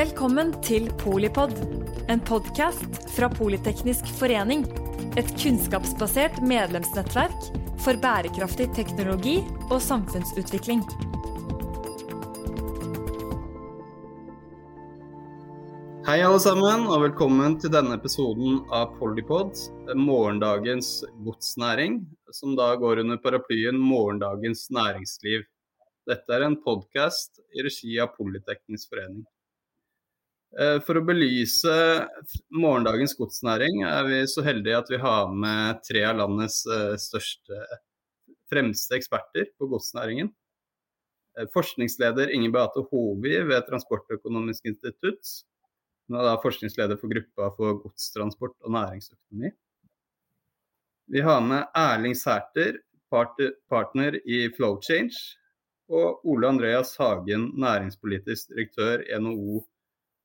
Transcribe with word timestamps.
Velkommen 0.00 0.54
til 0.64 0.86
Polipod, 0.96 1.50
en 2.08 2.20
podkast 2.24 2.94
fra 3.12 3.26
Politeknisk 3.28 4.06
forening. 4.16 4.62
Et 5.20 5.28
kunnskapsbasert 5.42 6.38
medlemsnettverk 6.40 7.48
for 7.84 7.98
bærekraftig 8.00 8.70
teknologi 8.78 9.34
og 9.66 9.74
samfunnsutvikling. 9.84 10.80
Hei 16.06 16.16
alle 16.24 16.38
sammen, 16.46 16.86
og 16.88 17.04
velkommen 17.04 17.58
til 17.60 17.74
denne 17.74 17.98
episoden 17.98 18.62
av 18.72 18.94
Polipod, 19.02 19.52
morgendagens 20.00 21.02
godsnæring, 21.26 21.98
som 22.32 22.54
da 22.56 22.70
går 22.80 23.02
under 23.02 23.20
paraplyen 23.20 23.76
Morgendagens 23.76 24.64
næringsliv. 24.72 25.44
Dette 26.08 26.38
er 26.38 26.46
en 26.48 26.56
podkast 26.64 27.42
i 27.52 27.66
regi 27.68 28.00
av 28.00 28.14
Politeknisk 28.16 28.94
forening. 28.94 29.28
Eh, 30.58 30.80
for 30.82 30.98
å 30.98 31.04
belyse 31.06 31.72
morgendagens 32.50 33.14
godsnæring 33.14 33.84
er 33.86 34.08
vi 34.08 34.18
så 34.26 34.42
heldige 34.42 34.80
at 34.80 34.90
vi 34.90 34.98
har 34.98 35.30
med 35.30 35.78
tre 35.86 36.02
av 36.08 36.18
landets 36.18 36.64
eh, 36.66 36.96
største, 36.98 37.60
fremste 38.50 38.98
eksperter 38.98 39.52
på 39.54 39.70
godsnæringen. 39.70 40.32
Eh, 41.38 41.46
forskningsleder 41.54 42.34
Inger 42.34 42.56
Beate 42.56 42.82
Hovi 42.90 43.36
ved 43.46 43.62
Transportøkonomisk 43.70 44.66
institutt. 44.72 45.36
Hun 46.08 46.18
er 46.18 46.26
da 46.26 46.36
forskningsleder 46.42 46.98
for 46.98 47.14
gruppa 47.14 47.52
for 47.54 47.82
godstransport 47.84 48.56
og 48.66 48.74
næringsøkonomi. 48.74 49.54
Vi 51.10 51.22
har 51.26 51.42
med 51.46 51.70
Erling 51.78 52.18
Sæter, 52.18 52.82
partner 53.10 54.18
i 54.26 54.48
Flowchange, 54.54 55.14
og 55.90 56.26
Ole 56.26 56.46
Andreas 56.46 56.96
Hagen, 56.98 57.52
næringspolitisk 57.58 58.50
direktør 58.50 59.02
i 59.02 59.18
NHO 59.18 59.62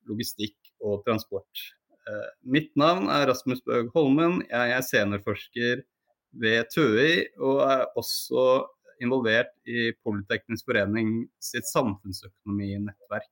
logistikk 0.09 0.57
og 0.83 1.03
transport. 1.07 1.65
Eh, 2.05 2.29
mitt 2.45 2.71
navn 2.77 3.09
er 3.09 3.27
Rasmus 3.31 3.63
Bøg 3.65 3.89
Holmen. 3.95 4.41
Jeg 4.49 4.73
er 4.75 4.85
seniorforsker 4.85 5.83
ved 6.41 6.69
TØI 6.73 7.25
og 7.39 7.61
er 7.65 7.85
også 7.97 8.45
involvert 9.03 9.51
i 9.67 9.89
Politeknisk 10.05 10.67
forening 10.69 11.25
sitt 11.43 11.67
samfunnsøkonominettverk. 11.71 13.31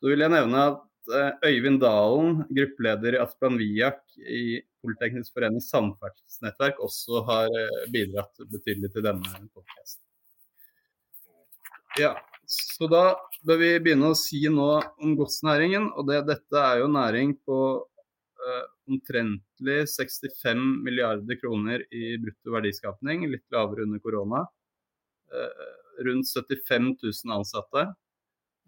Så 0.00 0.10
vil 0.10 0.24
jeg 0.24 0.34
nevne 0.34 0.64
at 0.72 1.12
eh, 1.14 1.50
Øyvind 1.52 1.82
Dalen, 1.84 2.42
gruppeleder 2.50 3.18
i 3.18 3.22
Asplan 3.22 3.60
Viak 3.60 4.00
i 4.18 4.62
Politeknisk 4.82 5.36
forenings 5.36 5.68
samferdselsnettverk, 5.70 6.80
også 6.82 7.22
har 7.28 7.52
eh, 7.52 7.84
bidratt 7.92 8.42
betydelig 8.50 8.94
til 8.94 9.06
denne 9.06 9.44
podkasten. 9.52 10.02
Ja, 12.00 12.16
så 12.52 12.86
da 12.90 13.04
bør 13.48 13.60
vi 13.62 13.70
begynne 13.80 14.10
å 14.12 14.18
si 14.18 14.42
noe 14.52 14.82
om 15.00 15.14
godsnæringen. 15.16 15.88
Og 15.96 16.08
det, 16.10 16.20
dette 16.28 16.60
er 16.60 16.82
jo 16.82 16.90
næring 16.92 17.34
på 17.46 17.58
eh, 17.80 18.64
omtrentlig 18.90 19.78
65 19.88 20.60
milliarder 20.84 21.40
kroner 21.40 21.86
i 21.94 22.18
brutto 22.20 22.52
verdiskapning, 22.52 23.24
litt 23.32 23.46
lavere 23.54 23.86
under 23.88 24.02
korona. 24.04 24.44
Eh, 25.32 25.72
rundt 26.04 26.28
75 26.28 26.92
000 27.00 27.36
ansatte. 27.38 27.88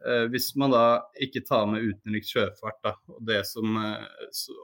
Eh, 0.08 0.24
hvis 0.32 0.50
man 0.60 0.72
da 0.72 0.84
ikke 1.20 1.44
tar 1.44 1.68
med 1.68 1.84
utenriks 1.84 2.32
sjøfart 2.32 2.80
da, 2.86 2.96
og 3.12 3.20
det 3.28 3.42
som 3.50 3.76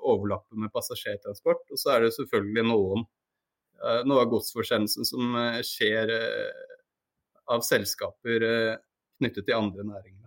overlapper 0.01 0.65
med 0.65 0.73
passasjertransport. 0.73 1.67
Og 1.69 1.81
så 1.81 1.97
er 1.97 2.07
det 2.07 2.15
selvfølgelig 2.17 2.69
noen, 2.73 3.09
noe 4.05 4.21
av 4.21 4.29
godsforsendelsen 4.29 5.07
som 5.09 5.37
skjer 5.65 6.11
av 7.48 7.63
selskaper 7.65 8.45
knyttet 9.21 9.47
til 9.47 9.57
andre 9.57 9.87
næringer. 9.87 10.27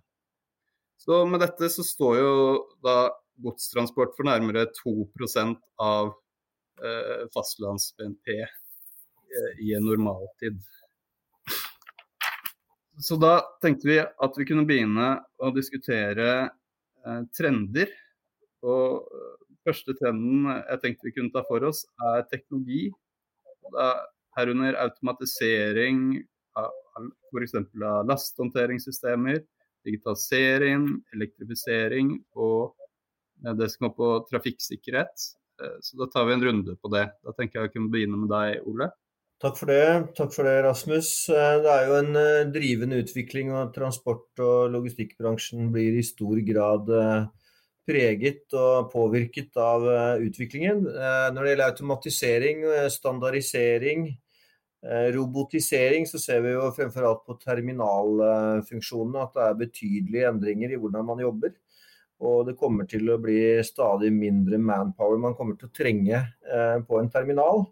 Så 1.03 1.25
med 1.27 1.41
dette 1.43 1.67
så 1.73 1.83
står 1.83 2.19
jo 2.21 2.33
da 2.85 3.11
godstransport 3.43 4.13
for 4.15 4.27
nærmere 4.29 4.69
2% 4.77 5.57
av 5.83 6.13
eh, 6.79 7.25
fastlands-BNP 7.33 8.29
eh, 8.39 9.51
i 9.65 9.73
en 9.75 9.83
normaltid. 9.89 10.61
Så 13.01 13.17
da 13.17 13.39
tenkte 13.63 13.89
vi 13.89 13.99
at 13.99 14.37
vi 14.37 14.47
kunne 14.47 14.67
begynne 14.69 15.15
å 15.41 15.51
diskutere 15.55 16.29
eh, 16.45 17.21
trender. 17.35 17.91
Og 18.63 19.03
første 19.67 19.95
trenden 19.99 20.47
jeg 20.53 20.83
tenkte 20.85 21.09
vi 21.09 21.15
kunne 21.17 21.33
ta 21.33 21.43
for 21.49 21.67
oss, 21.67 21.83
er 21.99 22.23
teknologi. 22.31 22.85
Herunder 24.37 24.77
automatisering 24.85 26.21
f.eks. 26.57 27.55
av 27.57 28.07
lasthåndteringssystemer, 28.09 29.43
digitalisering, 29.83 30.87
elektrifisering 31.15 32.15
og 32.39 32.75
det 33.43 33.69
som 33.73 33.87
går 33.87 33.95
på 33.97 34.09
trafikksikkerhet. 34.29 35.29
Eh, 35.61 35.77
så 35.81 35.97
da 35.99 36.09
tar 36.11 36.27
vi 36.27 36.33
en 36.37 36.43
runde 36.43 36.75
på 36.79 36.91
det. 36.93 37.05
Da 37.23 37.35
tenker 37.37 37.59
jeg 37.59 37.69
vi 37.69 37.77
kan 37.77 37.89
begynne 37.93 38.19
med 38.23 38.31
deg, 38.33 38.63
Ole. 38.69 38.89
Takk 39.43 39.57
for 39.59 39.73
det, 39.73 40.15
Takk 40.15 40.31
for 40.31 40.47
det, 40.47 40.57
Rasmus. 40.63 41.11
Eh, 41.29 41.55
det 41.65 41.71
er 41.75 41.87
jo 41.89 41.99
en 41.99 42.19
eh, 42.19 42.49
drivende 42.53 43.01
utvikling, 43.03 43.51
og 43.53 43.73
transport- 43.75 44.43
og 44.43 44.71
logistikkbransjen 44.73 45.71
blir 45.73 45.99
i 45.99 46.05
stor 46.07 46.39
grad 46.47 46.91
preget 47.83 48.53
og 48.55 48.93
påvirket 48.93 49.57
av 49.59 49.83
utviklingen. 50.23 50.85
Når 50.87 51.35
det 51.35 51.49
gjelder 51.49 51.65
automatisering, 51.65 52.61
standardisering, 52.87 54.05
robotisering 54.83 56.03
så 56.09 56.19
ser 56.19 56.41
vi 56.43 56.55
jo 56.57 56.71
fremfor 56.75 57.05
alt 57.07 57.21
på 57.23 57.37
terminalfunksjonene 57.39 59.21
at 59.23 59.37
det 59.37 59.43
er 59.45 59.59
betydelige 59.61 60.31
endringer 60.33 60.73
i 60.73 60.79
hvordan 60.81 61.07
man 61.07 61.21
jobber. 61.23 61.53
Og 62.23 62.47
det 62.47 62.57
kommer 62.59 62.87
til 62.87 63.09
å 63.11 63.19
bli 63.21 63.37
stadig 63.65 64.11
mindre 64.15 64.59
manpower 64.61 65.19
man 65.19 65.35
kommer 65.37 65.57
til 65.59 65.69
å 65.69 65.75
trenge 65.75 66.19
eh, 66.19 66.77
på 66.87 66.99
en 66.99 67.09
terminal. 67.11 67.65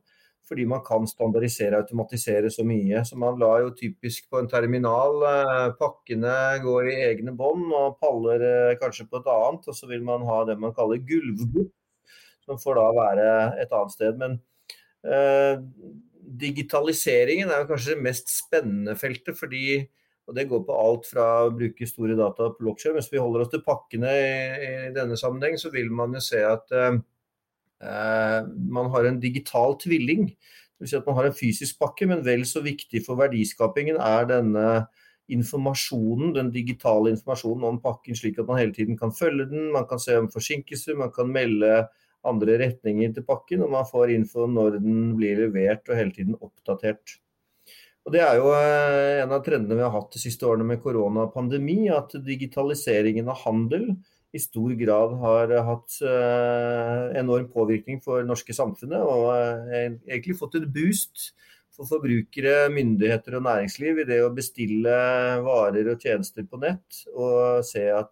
Fordi 0.51 0.65
man 0.67 0.81
kan 0.83 1.05
standardisere 1.07 1.77
og 1.77 1.85
automatisere 1.85 2.49
så 2.51 2.65
mye. 2.67 3.05
Så 3.07 3.15
man 3.19 3.37
lar 3.39 3.61
jo 3.63 3.69
typisk 3.77 4.25
på 4.31 4.41
en 4.41 4.49
terminal 4.51 5.23
eh, 5.29 5.67
pakkene 5.79 6.35
går 6.63 6.89
i 6.91 6.97
egne 7.05 7.35
bånd 7.37 7.71
og 7.71 7.99
paller 8.01 8.75
kanskje 8.81 9.07
på 9.07 9.21
et 9.21 9.31
annet. 9.31 9.67
Og 9.71 9.77
så 9.77 9.87
vil 9.91 10.03
man 10.07 10.27
ha 10.27 10.41
det 10.49 10.57
man 10.59 10.75
kaller 10.75 10.99
gulvbok, 11.07 11.71
som 12.43 12.59
får 12.59 12.81
da 12.81 12.87
være 12.97 13.27
et 13.63 13.77
annet 13.77 13.95
sted. 13.95 14.19
Men 14.19 14.39
digitaliseringen 16.21 17.51
er 17.51 17.67
kanskje 17.69 17.95
det 17.95 18.05
mest 18.05 18.31
spennende 18.33 18.95
feltet. 18.99 19.37
fordi 19.37 19.87
og 20.27 20.35
Det 20.35 20.47
går 20.47 20.61
på 20.63 20.77
alt 20.77 21.07
fra 21.09 21.25
å 21.43 21.51
bruke 21.51 21.87
store 21.89 22.15
data 22.15 22.51
på 22.51 22.63
blokkjede. 22.63 22.99
Hvis 22.99 23.09
vi 23.11 23.19
holder 23.19 23.43
oss 23.43 23.51
til 23.51 23.63
pakkene 23.65 24.11
i, 24.15 24.29
i, 24.63 24.71
denne 24.95 25.17
sammenheng, 25.19 25.57
så 25.59 25.71
vil 25.73 25.89
man 25.91 26.13
jo 26.15 26.21
se 26.23 26.39
at 26.45 26.71
eh, 26.77 26.99
eh, 27.83 28.39
man 28.77 28.91
har 28.93 29.09
en 29.09 29.19
digital 29.19 29.75
tvilling. 29.81 30.29
Vil 30.79 30.89
si 30.89 30.95
at 30.95 31.09
man 31.09 31.17
har 31.17 31.27
en 31.27 31.35
fysisk 31.35 31.81
pakke, 31.81 32.07
men 32.07 32.23
vel 32.23 32.45
så 32.47 32.63
viktig 32.63 33.03
for 33.05 33.19
verdiskapingen 33.19 33.99
er 33.99 34.29
denne 34.29 34.67
informasjonen, 35.31 36.35
den 36.35 36.53
digitale 36.53 37.11
informasjonen 37.15 37.67
om 37.67 37.81
pakken, 37.83 38.17
slik 38.17 38.39
at 38.39 38.47
man 38.47 38.59
hele 38.61 38.75
tiden 38.75 38.97
kan 38.99 39.13
følge 39.15 39.49
den. 39.51 39.71
Man 39.75 39.87
kan 39.89 39.99
se 40.01 40.15
om 40.19 40.31
forsinkelser, 40.31 40.97
man 40.99 41.11
kan 41.15 41.31
melde 41.31 41.85
andre 42.27 42.59
retninger 42.61 43.15
til 43.15 43.25
pakken, 43.25 43.65
og 43.65 43.73
man 43.73 43.87
får 43.87 44.13
info 44.13 44.47
når 44.49 44.79
den 44.83 45.11
blir 45.17 45.39
levert 45.45 45.89
og 45.89 45.97
hele 45.97 46.13
tiden 46.15 46.37
oppdatert. 46.39 47.17
Og 48.05 48.15
Det 48.15 48.21
er 48.25 48.39
jo 48.39 48.49
eh, 48.57 49.21
en 49.21 49.33
av 49.35 49.43
trendene 49.45 49.77
vi 49.77 49.85
har 49.85 49.93
hatt 49.93 50.15
de 50.15 50.21
siste 50.21 50.47
årene 50.47 50.65
med 50.65 50.81
koronapandemi, 50.81 51.83
at 51.93 52.15
digitaliseringen 52.25 53.29
av 53.29 53.43
handel 53.43 53.91
i 54.31 54.39
stor 54.41 54.73
grad 54.79 55.13
har 55.21 55.53
hatt 55.67 55.99
eh, 56.07 57.19
enorm 57.19 57.49
påvirkning 57.53 58.01
for 58.01 58.25
norske 58.25 58.55
samfunnet, 58.57 59.01
og 59.05 59.29
eh, 59.35 59.99
egentlig 60.09 60.39
fått 60.39 60.57
et 60.57 60.69
boost 60.73 61.31
for 61.71 61.87
forbrukere, 61.87 62.71
myndigheter 62.73 63.37
og 63.37 63.45
næringsliv 63.45 64.01
i 64.01 64.07
det 64.09 64.19
å 64.25 64.33
bestille 64.35 64.95
varer 65.45 65.93
og 65.93 66.01
tjenester 66.01 66.47
på 66.49 66.59
nett, 66.59 67.03
og 67.13 67.61
se 67.63 67.85
at 67.93 68.11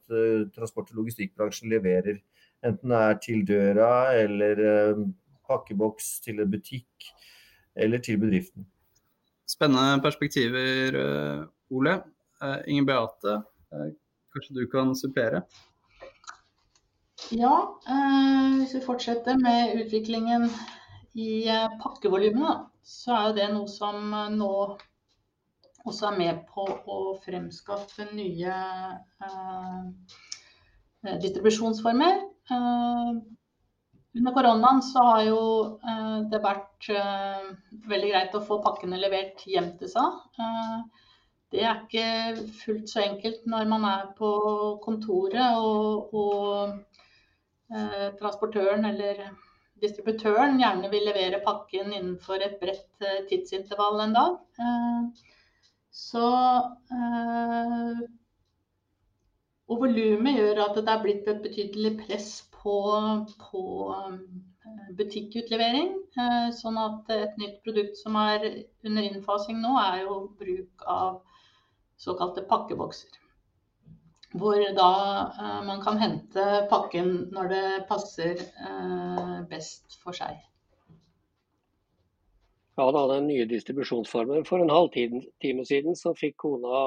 transport- 0.56 0.94
og 0.94 1.02
logistikkbransjen 1.02 1.74
leverer 1.74 2.22
Enten 2.66 2.92
det 2.92 3.00
er 3.00 3.20
til 3.24 3.46
døra 3.48 3.92
eller 4.20 4.62
eh, 4.68 5.04
pakkeboks 5.48 6.18
til 6.26 6.42
en 6.44 6.52
butikk 6.52 7.08
eller 7.80 8.02
til 8.04 8.20
bedriften. 8.20 8.66
Spennende 9.48 10.02
perspektiver, 10.04 10.98
eh, 11.00 11.46
Ole. 11.72 11.94
Eh, 12.44 12.58
Inger 12.68 12.88
Beate, 12.90 13.36
kanskje 14.34 14.58
du 14.58 14.66
kan 14.72 14.92
supplere? 14.96 15.42
Ja, 17.32 17.56
hvis 18.58 18.74
vi 18.76 18.82
fortsetter 18.86 19.38
med 19.38 19.76
utviklingen 19.82 20.48
i 21.14 21.46
pakkevolumene, 21.82 22.54
så 22.84 23.18
er 23.28 23.36
det 23.38 23.50
noe 23.54 23.68
som 23.70 24.14
nå 24.34 24.54
også 25.86 26.10
er 26.10 26.18
med 26.18 26.40
på 26.50 26.64
å 26.64 27.00
fremskaffe 27.26 28.08
nye 28.16 28.56
distribusjonsformer. 31.22 32.24
Eh, 32.52 33.12
under 34.18 34.34
koronaen 34.34 34.82
så 34.82 35.04
har 35.06 35.24
jo 35.28 35.42
eh, 35.86 36.16
det 36.32 36.42
vært 36.44 36.90
eh, 36.94 37.50
veldig 37.92 38.10
greit 38.14 38.38
å 38.38 38.46
få 38.46 38.58
pakkene 38.66 38.98
levert 39.02 39.44
hjem 39.46 39.76
til 39.80 39.92
seg. 39.92 40.24
det 41.54 41.62
er 41.66 41.84
ikke 41.84 42.48
fullt 42.62 42.90
så 42.90 43.04
enkelt 43.04 43.46
når 43.50 43.70
man 43.70 43.86
er 43.90 44.10
på 44.18 44.32
kontoret 44.84 45.58
og, 45.58 46.14
og 46.14 46.76
transportøren 48.20 48.86
eller 48.86 49.24
distributøren 49.82 50.60
gjerne 50.62 50.90
vil 50.92 51.06
levere 51.06 51.42
pakken 51.46 51.90
innenfor 51.94 52.42
et 52.46 52.60
bredt 52.62 53.08
tidsintervall 53.30 54.02
en 54.06 54.16
dag. 54.18 54.38
Så 55.94 56.30
Og 59.70 59.84
volumet 59.84 60.40
gjør 60.40 60.64
at 60.66 60.78
det 60.80 60.90
er 60.94 61.02
blitt 61.04 61.28
et 61.30 61.44
betydelig 61.44 61.92
press 62.00 62.30
på, 62.56 62.78
på 63.44 63.64
butikkutlevering. 64.98 65.94
Sånn 66.58 66.80
at 66.82 67.12
et 67.14 67.38
nytt 67.42 67.62
produkt 67.66 68.00
som 68.02 68.18
er 68.20 68.48
under 68.88 69.06
innfasing 69.06 69.62
nå, 69.62 69.76
er 69.84 70.04
jo 70.08 70.22
bruk 70.40 70.86
av 70.90 71.22
såkalte 72.00 72.46
pakkebokser. 72.50 73.18
Hvor 74.40 74.62
da 74.78 74.92
eh, 75.42 75.62
man 75.66 75.80
kan 75.82 75.98
hente 75.98 76.44
pakken 76.70 77.32
når 77.34 77.48
det 77.50 77.64
passer 77.90 78.38
eh, 78.38 79.40
best 79.50 79.98
for 80.04 80.14
seg. 80.14 80.38
Ja, 82.78 82.86
da 82.94 83.08
den 83.10 83.26
nye 83.28 83.48
distribusjonsformen. 83.50 84.46
For 84.48 84.62
en 84.62 84.70
halvtime 84.72 85.66
siden 85.68 85.98
så 85.98 86.14
fikk 86.16 86.38
kona 86.46 86.84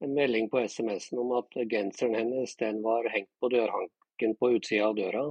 en 0.00 0.14
melding 0.16 0.48
på 0.50 0.60
SMS-en 0.64 1.20
om 1.20 1.32
at 1.38 1.56
genseren 1.70 2.16
hennes 2.16 2.56
den 2.56 2.82
var 2.82 3.08
hengt 3.12 3.30
på 3.40 3.50
dørhanken 3.52 4.36
på 4.40 4.52
utsida 4.56 4.88
av 4.88 4.96
døra. 4.96 5.24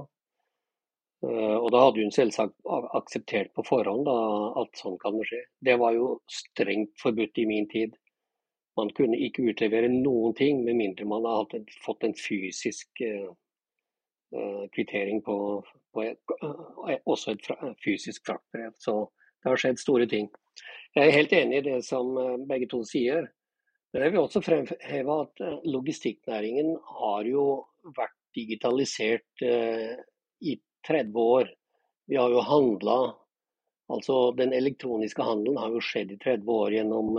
Eh, 1.26 1.56
og 1.56 1.68
da 1.74 1.82
hadde 1.84 2.04
hun 2.04 2.14
selvsagt 2.14 2.54
akseptert 2.96 3.50
på 3.56 3.64
forhånd 3.66 4.06
da, 4.08 4.16
at 4.62 4.80
sånn 4.80 4.96
kan 5.02 5.18
det 5.18 5.26
skje. 5.28 5.42
Det 5.66 5.76
var 5.82 5.96
jo 5.96 6.14
strengt 6.32 6.94
forbudt 7.02 7.42
i 7.42 7.48
min 7.50 7.68
tid. 7.72 7.98
Man 8.78 8.92
kunne 8.96 9.18
ikke 9.20 9.44
utlevere 9.50 9.90
noen 9.92 10.36
ting 10.38 10.62
med 10.64 10.78
mindre 10.78 11.08
man 11.08 11.26
hadde 11.28 11.64
fått 11.84 12.06
en 12.06 12.14
fysisk 12.16 13.02
uh, 13.02 13.32
kvittering 14.72 15.18
på, 15.26 15.34
på 15.92 16.04
et, 16.06 16.34
også 17.04 17.34
et 17.34 17.50
fysisk 17.82 18.30
fraktbrev. 18.30 18.70
Så 18.78 18.94
det 19.42 19.50
har 19.50 19.60
skjedd 19.60 19.82
store 19.82 20.06
ting. 20.08 20.30
Jeg 20.94 21.10
er 21.10 21.18
helt 21.18 21.34
enig 21.36 21.60
i 21.60 21.66
det 21.66 21.80
som 21.84 22.14
begge 22.48 22.70
to 22.70 22.80
sier. 22.86 23.28
Men 23.90 24.04
jeg 24.04 24.12
vil 24.14 24.22
også 24.22 24.42
fremheve 24.44 25.16
at 25.24 25.42
logistikknæringen 25.66 26.76
har 27.00 27.26
jo 27.26 27.46
vært 27.96 28.14
digitalisert 28.36 29.42
eh, 29.42 29.96
i 30.46 30.54
30 30.86 31.18
år. 31.22 31.50
Vi 32.10 32.20
har 32.20 32.30
jo 32.30 32.44
handla 32.44 33.00
Altså 33.90 34.30
den 34.38 34.52
elektroniske 34.54 35.24
handelen 35.26 35.56
har 35.58 35.72
jo 35.74 35.80
skjedd 35.82 36.12
i 36.14 36.18
30 36.22 36.50
år 36.54 36.74
gjennom 36.76 37.16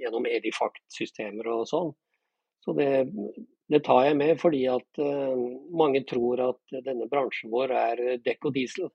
gjennom 0.00 0.26
Edifact-systemer 0.28 1.48
og 1.52 1.66
sånn. 1.68 1.92
Så 2.64 2.74
det, 2.76 2.88
det, 3.72 3.82
tar 3.86 4.04
jeg 4.08 4.18
med 4.20 4.40
fordi 4.40 4.64
at 4.72 5.00
eh, 5.00 5.44
mange 5.76 6.02
tror 6.08 6.42
at 6.50 6.80
denne 6.86 7.08
bransjen 7.10 7.52
vår 7.52 7.74
er 7.76 8.02
dekk 8.24 8.50
og 8.50 8.56
diesel. 8.56 8.90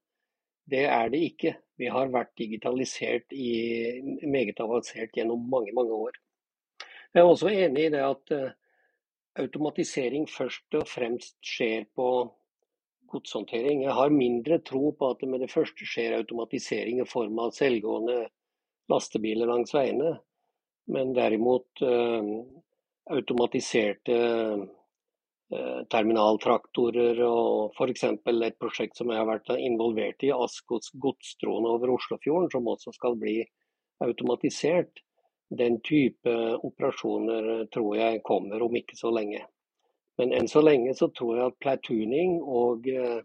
Det 0.69 0.85
er 0.89 1.09
det 1.13 1.21
ikke. 1.29 1.55
Vi 1.77 1.89
har 1.91 2.13
vært 2.13 2.33
digitalisert 2.41 3.33
i 3.33 3.49
meget 4.25 4.61
avansert 4.63 5.17
gjennom 5.17 5.43
mange, 5.51 5.73
mange 5.77 5.97
år. 6.07 6.21
Jeg 7.15 7.23
er 7.23 7.31
også 7.31 7.51
enig 7.51 7.87
i 7.87 7.91
det 7.93 8.03
at 8.03 8.35
uh, 8.35 8.51
automatisering 9.39 10.27
først 10.29 10.75
og 10.75 10.87
fremst 10.91 11.37
skjer 11.43 11.87
på 11.95 12.09
godshåndtering. 13.11 13.85
Jeg 13.85 13.95
har 13.95 14.11
mindre 14.11 14.59
tro 14.67 14.91
på 14.99 15.09
at 15.13 15.23
det 15.23 15.31
med 15.31 15.43
det 15.45 15.51
første 15.53 15.87
skjer 15.87 16.17
automatisering 16.19 16.99
i 17.01 17.07
form 17.07 17.39
av 17.39 17.55
selvgående 17.55 18.25
lastebiler 18.91 19.47
langs 19.47 19.73
veiene 19.75 20.17
men 20.85 21.13
derimot 21.13 21.81
eh, 21.81 22.23
automatiserte 23.15 24.15
eh, 24.15 25.81
terminaltraktorer 25.89 27.21
og 27.25 27.77
f.eks. 27.77 28.05
et 28.05 28.59
prosjekt 28.61 28.99
som 28.99 29.11
jeg 29.11 29.21
har 29.21 29.29
vært 29.29 29.53
involvert 29.57 30.25
i, 30.25 30.33
Askos 30.33 30.91
godstråene 31.01 31.73
over 31.77 31.95
Oslofjorden, 31.95 32.51
som 32.53 32.69
også 32.69 32.93
skal 32.95 33.17
bli 33.21 33.39
automatisert. 34.03 35.01
Den 35.49 35.77
type 35.85 36.31
operasjoner 36.65 37.67
tror 37.73 37.95
jeg 37.99 38.23
kommer 38.25 38.63
om 38.65 38.75
ikke 38.75 38.97
så 38.97 39.11
lenge. 39.13 39.43
Men 40.17 40.33
enn 40.33 40.47
så 40.49 40.63
lenge 40.63 40.95
så 40.97 41.09
tror 41.13 41.37
jeg 41.37 41.51
at 41.51 41.61
platooning 41.61 42.37
og 42.41 42.87
eh, 42.89 43.21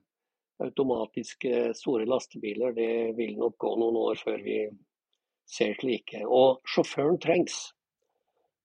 automatiske 0.61 1.71
store 1.79 2.07
lastebiler, 2.09 2.75
det 2.77 3.17
vil 3.17 3.37
nok 3.39 3.57
gå 3.63 3.75
noen 3.81 3.99
år 4.01 4.21
før 4.21 4.41
vi 4.45 4.63
ser 5.49 5.77
slike. 5.81 6.25
Og 6.27 6.61
sjåføren 6.69 7.21
trengs. 7.23 7.71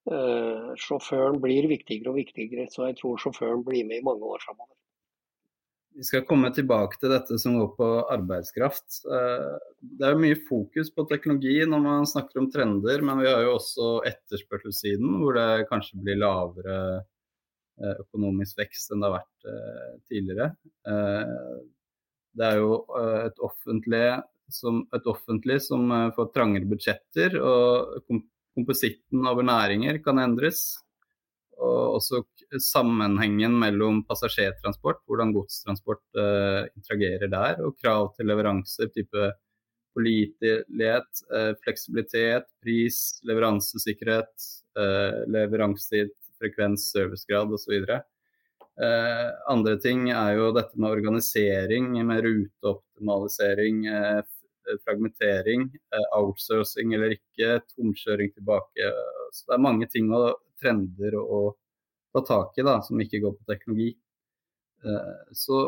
Uh, 0.05 0.75
sjåføren 0.77 1.39
blir 1.41 1.65
viktigere 1.65 2.11
og 2.11 2.19
viktigere, 2.19 2.67
så 2.69 2.91
jeg 2.91 2.99
tror 2.99 3.17
sjåføren 3.17 3.63
blir 3.65 3.87
med 3.89 4.03
i 4.03 4.05
mange 4.05 4.27
år 4.35 4.43
framover. 4.43 4.75
Vi 5.95 6.03
skal 6.03 6.25
komme 6.27 6.51
tilbake 6.51 6.99
til 6.99 7.13
dette 7.13 7.37
som 7.39 7.55
går 7.59 7.69
på 7.77 7.89
arbeidskraft. 8.11 8.99
Uh, 9.07 9.55
det 9.79 10.09
er 10.09 10.19
mye 10.19 10.37
fokus 10.49 10.91
på 10.91 11.07
teknologi 11.09 11.57
når 11.63 11.83
man 11.85 12.09
snakker 12.09 12.41
om 12.41 12.49
trender, 12.51 13.03
men 13.05 13.23
vi 13.23 13.31
har 13.31 13.45
jo 13.45 13.55
også 13.55 13.89
etterspørselssiden, 14.11 15.17
hvor 15.21 15.39
det 15.39 15.67
kanskje 15.71 16.01
blir 16.03 16.19
lavere 16.19 16.77
uh, 16.99 17.95
økonomisk 18.03 18.59
vekst 18.59 18.91
enn 18.91 19.03
det 19.03 19.11
har 19.11 19.17
vært 19.21 19.49
tidligere. 20.09 20.51
Det 22.35 22.45
er 22.47 22.57
jo 22.59 22.79
et 23.23 23.37
offentlig 23.45 24.07
som 24.51 24.83
et 24.95 25.07
offentlig 25.09 25.59
som 25.65 25.91
eh, 25.91 26.11
får 26.15 26.31
trangere 26.33 26.69
budsjetter, 26.69 27.37
og 27.41 28.01
kompositten 28.55 29.25
over 29.27 29.45
næringer 29.45 30.01
kan 30.05 30.21
endres. 30.21 30.67
Og 31.55 31.99
også 31.99 32.25
sammenhengen 32.61 33.55
mellom 33.59 34.03
passasjertransport, 34.07 35.01
hvordan 35.07 35.33
godstransport 35.35 36.03
uh, 36.19 36.67
interagerer 36.75 37.31
der, 37.31 37.61
og 37.65 37.77
krav 37.81 38.11
til 38.15 38.29
leveranser, 38.29 38.91
type 38.95 39.31
pålitelighet, 39.95 41.23
uh, 41.31 41.53
fleksibilitet, 41.63 42.49
pris, 42.63 42.99
leveransesikkerhet, 43.27 44.49
uh, 44.79 45.23
leveransetid, 45.31 46.13
frekvens, 46.41 46.89
servicegrad 46.91 47.53
osv. 47.55 47.85
Uh, 48.75 49.29
andre 49.51 49.77
ting 49.79 50.09
er 50.11 50.35
jo 50.35 50.51
dette 50.55 50.75
med 50.75 50.97
organisering, 50.97 51.93
med 52.07 52.25
ruteoptimalisering, 52.27 53.85
fragmentering, 54.81 55.67
outsourcing 56.17 56.95
eller 56.97 57.13
ikke, 57.15 57.59
tomkjøring 57.75 58.31
tilbake. 58.33 58.89
Så 59.31 59.45
det 59.45 59.53
er 59.55 59.61
mange 59.61 59.87
ting 59.91 60.09
og 60.09 60.39
trender 60.61 61.15
å 61.21 61.53
ta 62.15 62.23
tak 62.25 62.57
i 62.59 62.65
da, 62.65 62.79
som 62.85 63.01
ikke 63.01 63.21
går 63.23 63.35
på 63.37 63.49
teknologi. 63.51 63.91
Eh, 64.85 65.13
så 65.35 65.61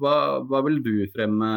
hva, 0.00 0.40
hva 0.46 0.62
vil 0.66 0.80
du 0.84 0.94
fremme, 1.14 1.50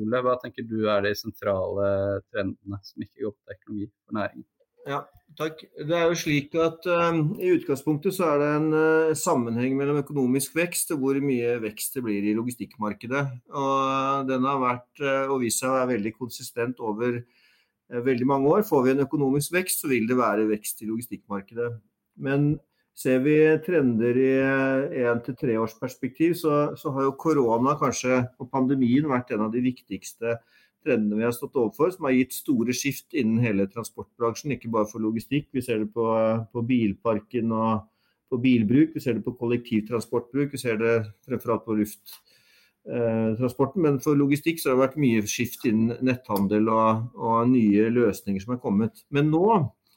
Ole? 0.00 0.22
Hva 0.26 0.36
tenker 0.42 0.66
du 0.66 0.88
er 0.90 1.04
de 1.06 1.14
sentrale 1.16 1.86
trendene 2.30 2.80
som 2.84 3.04
ikke 3.04 3.26
går 3.26 3.36
på 3.36 3.52
teknologi 3.52 3.88
for 3.92 4.18
næringen? 4.18 4.48
Ja, 4.84 4.98
takk. 5.38 5.62
Det 5.78 5.96
er 5.96 6.10
jo 6.10 6.16
slik 6.18 6.52
at 6.60 6.84
uh, 6.90 7.14
I 7.40 7.54
utgangspunktet 7.54 8.12
så 8.16 8.26
er 8.34 8.42
det 8.42 8.50
en 8.58 8.66
uh, 8.74 9.14
sammenheng 9.16 9.78
mellom 9.78 10.02
økonomisk 10.02 10.58
vekst 10.58 10.92
og 10.92 11.00
hvor 11.00 11.20
mye 11.24 11.54
vekst 11.62 11.96
det 11.96 12.04
blir 12.04 12.26
i 12.26 12.34
logistikkmarkedet. 12.36 13.22
Og 13.56 14.28
Den 14.28 14.44
har 14.44 14.60
vært 14.60 15.00
uh, 15.00 15.32
og 15.32 15.40
vist 15.46 15.62
seg 15.62 15.70
å 15.72 15.78
være 15.78 15.94
veldig 15.94 16.14
konsistent 16.18 16.84
over 16.84 17.22
veldig 18.04 18.26
mange 18.28 18.50
år. 18.50 18.66
Får 18.68 18.84
vi 18.84 18.92
en 18.92 19.04
økonomisk 19.04 19.56
vekst, 19.56 19.82
så 19.84 19.88
vil 19.90 20.06
det 20.08 20.16
være 20.18 20.48
vekst 20.48 20.82
i 20.82 20.88
logistikkmarkedet. 20.88 21.70
Men 22.24 22.54
ser 22.94 23.18
vi 23.24 23.36
trender 23.66 24.18
i 24.22 24.32
én 25.02 25.22
til 25.26 25.34
tre 25.38 25.56
års 25.58 25.74
perspektiv, 25.80 26.36
så, 26.38 26.76
så 26.78 26.92
har 26.94 27.08
jo 27.08 27.16
korona 27.18 27.74
kanskje, 27.80 28.20
og 28.38 28.52
pandemien 28.52 29.08
vært 29.10 29.34
en 29.34 29.48
av 29.48 29.54
de 29.54 29.64
viktigste 29.64 30.38
trendene 30.84 31.18
vi 31.18 31.24
har 31.26 31.34
stått 31.34 31.56
overfor, 31.58 31.90
som 31.94 32.06
har 32.08 32.14
gitt 32.14 32.36
store 32.36 32.72
skift 32.76 33.16
innen 33.16 33.42
hele 33.42 33.66
transportbransjen. 33.72 34.54
Ikke 34.54 34.70
bare 34.72 34.88
for 34.90 35.02
logistikk, 35.02 35.46
vi 35.54 35.62
ser 35.64 35.78
det 35.82 35.90
på, 35.94 36.06
på 36.52 36.60
bilparken 36.68 37.52
og 37.56 37.72
på 38.32 38.36
bilbruk, 38.42 38.90
vi 38.94 39.02
ser 39.02 39.14
det 39.18 39.24
på 39.24 39.36
kollektivtransportbruk, 39.40 40.48
vi 40.54 40.60
ser 40.60 40.76
det 40.80 40.94
fremfor 41.26 41.54
alt 41.54 41.66
på 41.66 41.78
lufttransporten. 41.80 43.80
Eh, 43.80 43.84
Men 43.88 43.96
for 44.04 44.12
logistikk 44.18 44.56
så 44.60 44.66
har 44.70 44.76
det 44.76 44.86
vært 44.86 45.02
mye 45.02 45.20
skift 45.30 45.60
innen 45.68 45.96
netthandel 46.04 46.64
og, 46.72 46.88
og 47.16 47.48
nye 47.52 47.82
løsninger 47.94 48.42
som 48.44 48.52
er 48.56 48.62
kommet. 48.62 48.94
Men 49.10 49.24
nå 49.32 49.46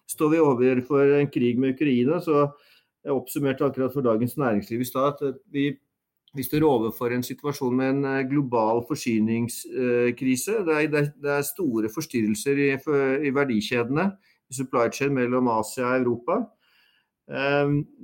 står 0.07 0.33
vi 0.33 0.43
overfor 0.43 1.03
en 1.19 1.31
krig 1.31 1.55
med 1.59 1.75
Ukraina, 1.75 2.15
så 2.23 2.35
jeg 3.07 3.15
oppsummerte 3.15 3.65
akkurat 3.65 3.93
for 3.95 4.03
Dagens 4.03 4.35
Næringsliv 4.37 4.83
i 4.83 4.87
stad 4.87 5.21
at 5.23 5.37
vi 5.51 5.69
vi 6.35 6.43
står 6.43 6.65
overfor 6.67 7.13
en 7.15 7.23
situasjon 7.25 7.77
med 7.77 7.89
en 7.89 8.05
eh, 8.05 8.25
global 8.29 8.83
forsyningskrise. 8.87 10.59
Det 10.67 10.75
er, 10.75 11.09
det 11.15 11.33
er 11.33 11.47
store 11.47 11.89
forstyrrelser 11.93 12.61
i, 12.61 12.69
i, 13.27 13.33
verdikjedene, 13.33 14.11
i 14.49 14.57
supply 14.59 14.91
chain 14.93 15.15
mellom 15.15 15.49
Asia 15.51 15.87
og 15.87 16.03
Europa. 16.03 16.39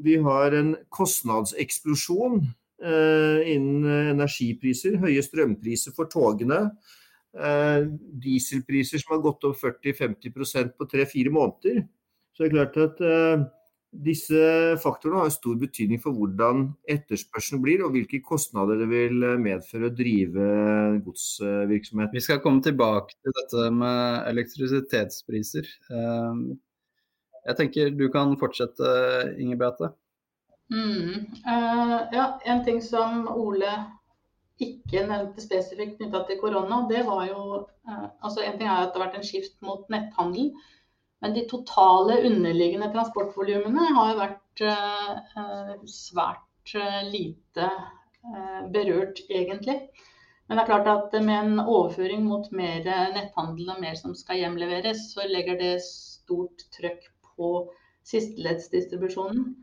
Vi 0.04 0.18
har 0.20 0.56
en 0.58 0.74
kostnadseksplosjon 0.92 2.42
eh, 2.84 3.54
innen 3.54 3.86
energipriser, 4.16 4.98
høye 5.00 5.24
strømpriser 5.24 5.96
for 5.96 6.12
togene. 6.12 6.66
Eh, 7.34 7.86
dieselpriser 8.26 9.00
som 9.00 9.16
har 9.16 9.24
gått 9.24 9.48
opp 9.48 9.62
40-50% 9.62 10.74
på 10.80 10.90
tre-fire 10.92 11.32
måneder. 11.32 11.86
Så 12.34 12.44
det 12.44 12.50
er 12.50 12.58
klart 12.58 12.82
at 12.82 13.06
disse 13.94 14.42
faktorene 14.82 15.22
har 15.22 15.34
stor 15.34 15.58
betydning 15.62 16.02
for 16.02 16.18
hvordan 16.18 16.66
etterspørselen 16.90 17.62
blir, 17.64 17.84
og 17.86 17.94
hvilke 17.94 18.22
kostnader 18.26 18.82
det 18.82 18.90
vil 18.90 19.26
medføre 19.42 19.90
å 19.90 19.96
drive 19.96 20.50
godsvirksomhet. 21.06 22.14
Vi 22.16 22.24
skal 22.26 22.42
komme 22.44 22.64
tilbake 22.66 23.14
til 23.20 23.36
dette 23.38 23.68
med 23.78 24.30
elektrisitetspriser. 24.34 25.70
Eh, 25.94 26.46
jeg 27.44 27.60
tenker 27.60 27.92
du 27.98 28.08
kan 28.12 28.34
fortsette, 28.40 28.96
Inger 29.38 29.60
Beate. 29.60 29.92
Mm. 30.72 31.28
Uh, 31.46 32.00
ja, 32.16 32.40
en 32.50 32.64
ting 32.66 32.80
som 32.82 33.28
Ole 33.30 33.74
ikke 34.64 35.04
nevnte 35.10 35.44
spesifikt 35.44 35.98
knytta 36.00 36.24
til 36.28 36.40
korona, 36.40 36.84
det 36.90 37.04
var 37.06 37.26
jo 37.28 37.42
uh, 37.90 38.08
altså 38.24 38.46
En 38.46 38.56
ting 38.58 38.70
er 38.70 38.86
at 38.86 38.94
det 38.94 39.02
har 39.02 39.10
vært 39.10 39.20
en 39.20 39.28
skift 39.28 39.58
mot 39.66 39.84
netthandel. 39.92 40.54
Men 41.24 41.34
de 41.34 41.46
totale 41.48 42.18
underliggende 42.28 42.90
transportvolumene 42.92 43.92
har 43.96 44.18
vært 44.20 44.64
eh, 44.68 45.70
svært 45.88 46.74
eh, 46.76 46.98
lite 47.08 47.70
eh, 47.70 48.66
berørt, 48.74 49.22
egentlig. 49.30 49.78
Men 50.50 50.60
det 50.60 50.66
er 50.66 50.68
klart 50.68 50.90
at 50.92 51.16
med 51.24 51.38
en 51.38 51.62
overføring 51.64 52.26
mot 52.28 52.50
mer 52.52 52.84
netthandel 53.16 53.72
og 53.72 53.80
mer 53.80 53.96
som 53.96 54.12
skal 54.20 54.42
hjemleveres, 54.42 55.06
så 55.14 55.24
legger 55.32 55.56
det 55.62 55.78
stort 55.86 56.66
trøkk 56.76 57.08
på 57.32 57.54
sisteleddsdistribusjonen. 58.12 59.54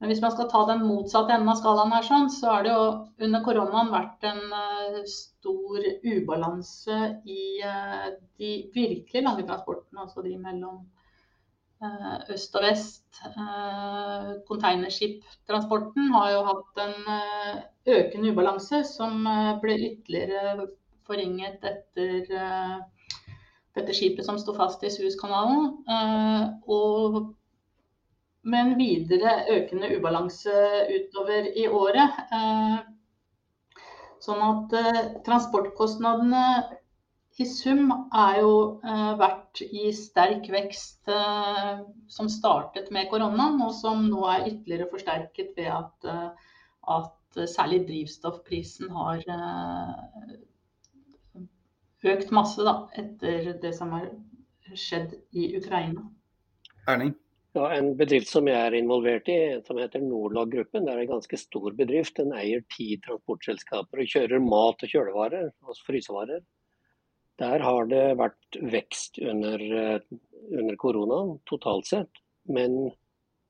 Men 0.00 0.10
hvis 0.10 0.20
man 0.20 0.32
skal 0.34 0.48
ta 0.52 0.60
den 0.68 0.82
motsatte 0.84 1.32
enden 1.32 1.48
av 1.48 1.56
skalaen 1.56 1.94
her, 1.96 2.04
sånn, 2.04 2.26
så 2.32 2.50
har 2.52 2.66
det 2.66 2.72
jo 2.74 2.88
under 3.26 3.44
koronaen 3.46 3.92
vært 3.94 4.26
en 4.28 4.42
uh, 4.52 4.98
stor 5.08 5.86
ubalanse 6.04 6.98
i 7.24 7.46
uh, 7.64 8.10
de 8.36 8.50
virkelig 8.74 9.22
lange 9.24 9.46
transportene, 9.48 10.02
altså 10.04 10.24
de 10.26 10.34
mellom 10.36 10.82
uh, 11.80 12.18
øst 12.34 12.58
og 12.60 12.66
vest. 12.66 13.22
Containerskiptransporten 14.50 16.12
har 16.12 16.34
jo 16.34 16.44
hatt 16.50 16.82
en 16.84 16.94
økende 17.96 18.34
ubalanse 18.36 18.82
som 18.90 19.24
ble 19.62 19.78
ytterligere 19.88 20.68
forringet 21.08 21.64
etter 21.64 22.28
dette 23.76 23.94
skipet 23.96 24.26
som 24.26 24.36
sto 24.40 24.52
fast 24.56 24.84
i 24.84 24.92
Suezkanalen. 24.92 25.72
og 26.66 27.20
med 28.46 28.62
en 28.62 28.74
videre 28.78 29.34
økende 29.52 29.90
ubalanse 29.96 30.54
utover 30.94 31.48
i 31.58 31.66
året. 31.68 32.18
Eh, 32.36 32.78
sånn 34.22 34.42
at 34.46 34.76
eh, 34.78 35.00
transportkostnadene 35.26 36.44
i 37.42 37.46
sum 37.50 37.90
er 37.92 38.40
jo 38.40 38.52
eh, 38.80 39.12
vært 39.20 39.60
i 39.66 39.90
sterk 39.96 40.46
vekst 40.52 41.10
som 42.16 42.30
startet 42.32 42.88
med 42.94 43.10
koronaen, 43.10 43.60
og 43.66 43.74
som 43.76 44.06
nå 44.08 44.24
er 44.30 44.48
ytterligere 44.48 44.88
forsterket 44.94 45.52
ved 45.58 45.70
at, 45.74 46.08
at 46.96 47.40
særlig 47.52 47.82
drivstoffprisen 47.90 48.90
har 48.96 49.22
økt 52.06 52.32
masse 52.34 52.64
da, 52.64 52.78
etter 52.96 53.52
det 53.62 53.74
som 53.76 53.92
har 53.96 54.08
skjedd 54.74 55.14
i 55.36 55.50
Ukraina. 55.58 56.06
Erling? 56.86 57.14
Ja, 57.56 57.70
en 57.72 57.94
bedrift 57.96 58.28
som 58.28 58.48
jeg 58.50 58.60
er 58.60 58.74
involvert 58.76 59.30
i, 59.32 59.36
som 59.64 59.78
heter 59.80 60.02
Nordlag-gruppen, 60.04 60.84
det 60.84 60.92
er 60.92 60.98
en 61.06 61.14
ganske 61.14 61.38
stor 61.40 61.72
bedrift. 61.78 62.18
Den 62.18 62.34
eier 62.36 62.60
ti 62.74 62.98
transportselskaper 63.06 64.02
og 64.02 64.10
kjører 64.12 64.42
mat 64.44 64.84
og 64.84 64.92
kjølevarer, 64.92 65.46
altså 65.64 65.86
frysevarer. 65.86 66.42
Der 67.40 67.64
har 67.64 67.88
det 67.88 68.02
vært 68.20 68.58
vekst 68.74 69.16
under, 69.24 69.64
eh, 69.80 70.04
under 70.52 70.76
koronaen 70.76 71.32
totalt 71.48 71.88
sett, 71.88 72.20
men 72.44 72.90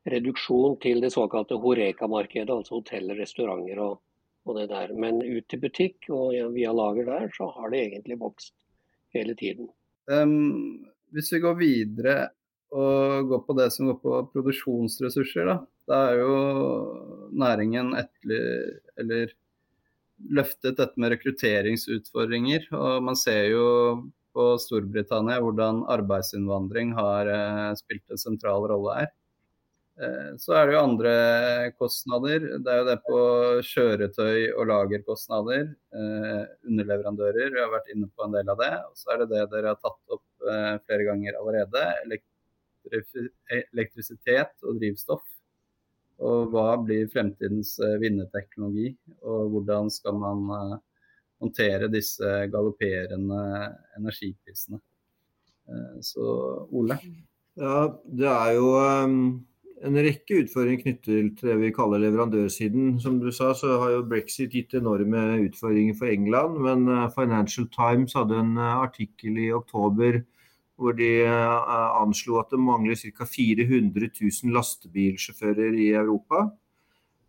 reduksjon 0.06 0.78
til 0.86 1.02
det 1.02 1.10
såkalte 1.10 1.58
Horeka-markedet, 1.58 2.50
altså 2.60 2.78
hoteller, 2.78 3.18
restauranter 3.18 3.82
og, 3.88 4.00
og, 4.46 4.54
det 4.60 4.68
der. 4.70 4.94
Men 4.94 5.18
ut 5.18 5.50
til 5.50 5.64
butikk 5.66 6.10
og 6.14 6.38
via 6.54 6.70
lager 6.70 7.10
der, 7.10 7.30
så 7.34 7.50
har 7.58 7.74
det 7.74 7.82
egentlig 7.88 8.22
vokst 8.22 8.54
hele 9.18 9.34
tiden. 9.34 9.66
Um, 10.06 10.86
hvis 11.10 11.34
vi 11.34 11.42
går 11.42 11.58
videre, 11.58 12.20
og 12.74 13.28
gå 13.30 13.38
på 13.46 13.56
det 13.58 13.70
som 13.74 13.90
går 13.90 13.98
på 14.02 14.20
produksjonsressurser, 14.34 15.46
da. 15.48 15.56
Da 15.86 15.98
er 16.10 16.20
jo 16.20 16.36
næringen 17.38 17.92
etterlig, 17.94 18.40
eller 18.98 19.34
løftet 20.34 20.78
dette 20.80 21.00
med 21.00 21.12
rekrutteringsutfordringer. 21.14 22.66
Og 22.76 23.04
man 23.06 23.18
ser 23.18 23.52
jo 23.52 23.66
på 24.36 24.48
Storbritannia 24.60 25.38
hvordan 25.40 25.84
arbeidsinnvandring 25.92 26.92
har 26.96 27.30
eh, 27.32 27.70
spilt 27.78 28.04
en 28.12 28.20
sentral 28.20 28.66
rolle 28.72 28.98
her. 28.98 29.08
Eh, 29.96 30.32
så 30.42 30.58
er 30.58 30.66
det 30.66 30.76
jo 30.76 30.82
andre 30.82 31.14
kostnader. 31.78 32.44
Det 32.60 32.72
er 32.72 32.82
jo 32.82 32.88
det 32.90 32.98
på 33.06 33.20
kjøretøy 33.70 34.38
og 34.50 34.68
lagerkostnader. 34.72 35.70
Eh, 35.96 36.42
underleverandører, 36.68 37.52
vi 37.54 37.62
har 37.62 37.72
vært 37.72 37.92
inne 37.94 38.10
på 38.12 38.26
en 38.26 38.36
del 38.36 38.52
av 38.52 38.60
det. 38.60 38.72
Og 38.90 39.00
så 39.00 39.14
er 39.14 39.22
det 39.22 39.30
det 39.32 39.46
dere 39.54 39.72
har 39.72 39.80
tatt 39.80 40.18
opp 40.18 40.24
flere 40.46 41.02
ganger 41.08 41.34
allerede 41.40 41.80
elektrisitet 42.92 44.54
og 44.64 44.78
drivstoff. 44.80 45.24
Og 46.24 46.52
hva 46.52 46.76
blir 46.80 47.10
fremtidens 47.12 47.74
eh, 47.84 47.98
vinnerteknologi, 48.00 48.94
og 49.28 49.50
hvordan 49.52 49.90
skal 49.92 50.16
man 50.16 50.46
eh, 50.56 50.78
håndtere 51.44 51.90
disse 51.92 52.30
galopperende 52.52 53.40
energiprisene. 53.98 54.80
Eh, 55.68 55.98
så 56.00 56.30
Ole? 56.72 56.96
Ja, 57.60 57.90
det 58.04 58.30
er 58.32 58.54
jo 58.56 58.70
en 59.84 59.98
rekke 60.06 60.40
utfordringer 60.42 60.86
knyttet 60.86 61.36
til 61.36 61.50
det 61.50 61.58
vi 61.60 61.72
kaller 61.76 62.00
leverandørsiden. 62.00 62.96
Som 63.00 63.20
du 63.20 63.28
sa, 63.28 63.52
så 63.56 63.76
har 63.82 63.92
jo 63.98 64.08
brexit 64.08 64.56
gitt 64.56 64.72
enorme 64.76 65.42
utfordringer 65.44 65.96
for 66.00 66.08
England. 66.12 66.56
Men 66.64 66.88
Financial 67.12 67.68
Times 67.76 68.16
hadde 68.16 68.40
en 68.40 68.56
artikkel 68.56 69.40
i 69.44 69.50
oktober 69.56 70.22
hvor 70.76 70.96
de 70.96 71.08
eh, 71.24 72.00
anslo 72.02 72.38
at 72.40 72.52
det 72.52 72.60
mangler 72.60 72.98
ca. 72.98 73.24
400 73.24 74.10
000 74.20 74.54
lastebilsjåfører 74.56 75.76
i 75.80 75.90
Europa. 75.96 76.46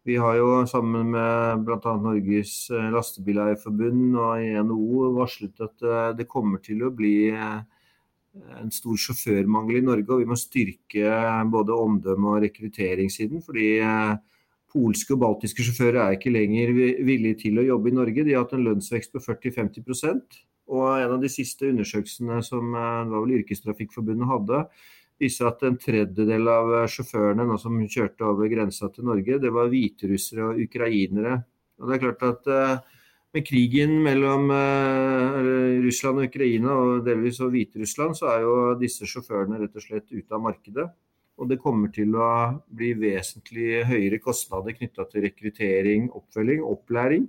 Vi 0.08 0.16
har 0.20 0.38
jo 0.40 0.52
sammen 0.68 1.12
med 1.16 1.64
bl.a. 1.68 1.94
Norges 2.04 2.70
eh, 2.72 2.90
Lastebileierforbund 2.92 4.20
og 4.20 4.48
NHO 4.68 5.12
varslet 5.16 5.64
at 5.64 5.84
eh, 5.84 6.14
det 6.20 6.30
kommer 6.32 6.64
til 6.64 6.84
å 6.84 6.94
bli 6.96 7.32
en 7.34 8.70
stor 8.70 9.00
sjåførmangel 9.02 9.80
i 9.80 9.86
Norge, 9.86 10.12
og 10.14 10.20
vi 10.22 10.28
må 10.30 10.36
styrke 10.38 11.14
både 11.50 11.74
omdømme 11.74 12.36
og 12.36 12.44
rekrutteringssiden. 12.44 13.42
fordi 13.42 13.80
polske 14.68 15.16
og 15.16 15.24
baltiske 15.24 15.64
sjåfører 15.66 15.98
er 16.04 16.18
ikke 16.18 16.34
lenger 16.36 16.70
villige 17.08 17.40
til 17.48 17.58
å 17.58 17.66
jobbe 17.66 17.90
i 17.90 17.96
Norge. 17.98 18.26
De 18.28 18.36
har 18.36 18.44
hatt 18.44 18.54
en 18.54 18.68
lønnsvekst 18.68 19.16
på 19.16 19.24
40-50 19.24 19.88
og 20.68 21.00
en 21.00 21.16
av 21.16 21.24
de 21.24 21.30
siste 21.32 21.70
undersøkelsene 21.72 22.42
som 22.46 22.76
eh, 22.76 23.02
det 23.06 23.14
var 23.14 23.24
vel 23.24 23.40
Yrkestrafikkforbundet 23.40 24.32
hadde, 24.32 24.62
viser 25.22 25.50
at 25.50 25.64
en 25.66 25.80
tredjedel 25.82 26.52
av 26.52 26.74
eh, 26.82 26.90
sjåførene 26.92 27.48
nå 27.48 27.58
som 27.62 27.80
kjørte 27.80 28.28
over 28.28 28.52
grensa 28.52 28.92
til 28.92 29.08
Norge, 29.08 29.40
det 29.44 29.54
var 29.56 29.72
hviterussere 29.72 30.52
og 30.52 30.62
ukrainere. 30.68 31.40
Og 31.80 31.90
det 31.90 31.98
er 31.98 32.04
klart 32.04 32.28
at 32.28 32.52
eh, 32.52 33.02
med 33.36 33.44
krigen 33.46 33.98
mellom 34.02 34.48
Russland 35.84 36.22
og 36.24 36.30
Ukraina, 36.30 36.72
og 36.80 37.02
delvis 37.06 37.42
og 37.44 37.52
Hviterussland, 37.54 38.16
så 38.18 38.30
er 38.32 38.46
jo 38.46 38.54
disse 38.80 39.06
sjåførene 39.06 39.60
rett 39.62 39.76
og 39.76 39.84
slett 39.84 40.08
ute 40.10 40.32
av 40.34 40.42
markedet. 40.42 40.86
Og 41.38 41.52
det 41.52 41.60
kommer 41.62 41.92
til 41.94 42.16
å 42.18 42.30
bli 42.74 42.94
vesentlig 42.98 43.84
høyere 43.86 44.18
kostnader 44.24 44.74
knytta 44.80 45.06
til 45.12 45.28
rekruttering, 45.28 46.08
oppfølging, 46.18 46.64
opplæring. 46.66 47.28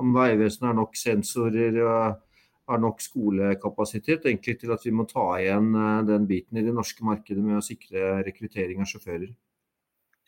Om 0.00 0.14
Vegvesenet 0.16 0.70
har 0.70 0.78
nok 0.78 0.96
sensorer 0.96 1.76
og 1.82 2.22
har 2.70 2.80
nok 2.82 3.02
skolekapasitet 3.02 4.26
egentlig 4.28 4.58
til 4.60 4.72
at 4.74 4.84
vi 4.86 4.92
må 4.94 5.06
ta 5.10 5.24
igjen 5.40 5.72
eh, 5.74 6.04
den 6.08 6.28
biten 6.30 6.60
i 6.60 6.64
det 6.66 6.74
norske 6.76 7.04
markedet 7.06 7.42
med 7.42 7.58
å 7.58 7.64
sikre 7.64 8.20
rekruttering 8.26 8.82
av 8.82 8.90
sjåfører. 8.90 9.30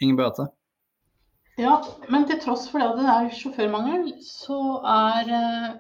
Ingen 0.03 0.19
Beate? 0.19 0.49
Ja, 1.61 1.77
men 2.11 2.27
til 2.27 2.41
tross 2.43 2.67
for 2.73 2.83
at 2.83 2.97
det 2.99 3.07
er 3.13 3.33
sjåførmangel, 3.37 4.15
så 4.25 4.59
er, 4.89 5.33
eh, 5.39 5.71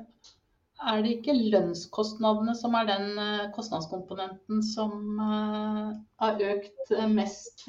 er, 0.92 1.02
det 1.02 1.16
ikke 1.16 1.36
lønnskostnadene 1.38 2.54
som 2.58 2.76
er 2.78 2.88
den 2.90 3.18
eh, 3.18 3.50
kostnadskomponenten 3.56 4.62
som 4.66 5.18
har 6.22 6.42
økt 6.52 6.92
mest 7.10 7.64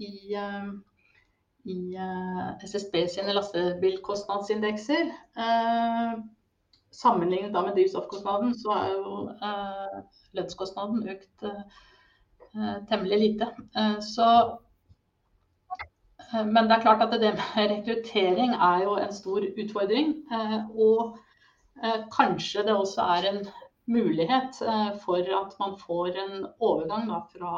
i, 0.00 0.38
i 1.74 1.78
SSB 2.64 3.02
sine 3.12 3.34
lastebilkostnadsindekser. 3.36 5.10
Sammenlignet 6.90 7.52
med 7.52 7.76
drivstoffkostnaden, 7.76 8.54
så 8.58 8.74
er 8.74 8.90
jo 8.96 9.12
eh, 9.30 10.00
lønnskostnaden 10.34 11.04
økt 11.12 11.44
eh, 11.46 12.74
temmelig 12.90 13.18
lite. 13.20 13.50
Eh, 13.78 13.98
så, 14.02 14.28
eh, 16.32 16.44
men 16.46 16.66
det 16.66 16.76
er 16.76 16.84
klart 16.84 17.04
at 17.06 17.14
det 17.14 17.34
med 17.38 17.70
rekruttering 17.74 18.56
er 18.56 18.84
jo 18.84 18.96
en 18.98 19.14
stor 19.14 19.46
utfordring. 19.46 20.16
Eh, 20.34 20.58
og 20.74 21.18
eh, 21.82 22.02
kanskje 22.12 22.66
det 22.66 22.74
også 22.74 23.06
er 23.18 23.30
en 23.30 23.42
mulighet 23.90 24.58
for 25.02 25.18
at 25.18 25.54
man 25.58 25.72
får 25.78 26.18
en 26.22 26.44
overgang 26.62 27.08
da, 27.10 27.16
fra, 27.32 27.54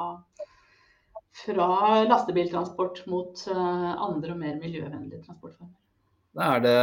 fra 1.43 1.67
lastebiltransport 2.09 3.03
mot 3.13 3.43
andre 3.53 4.33
og 4.33 4.39
mer 4.41 4.57
miljøvennlige 4.63 5.27
transportformer. 5.27 5.77
Er 6.41 6.65
det 6.65 6.79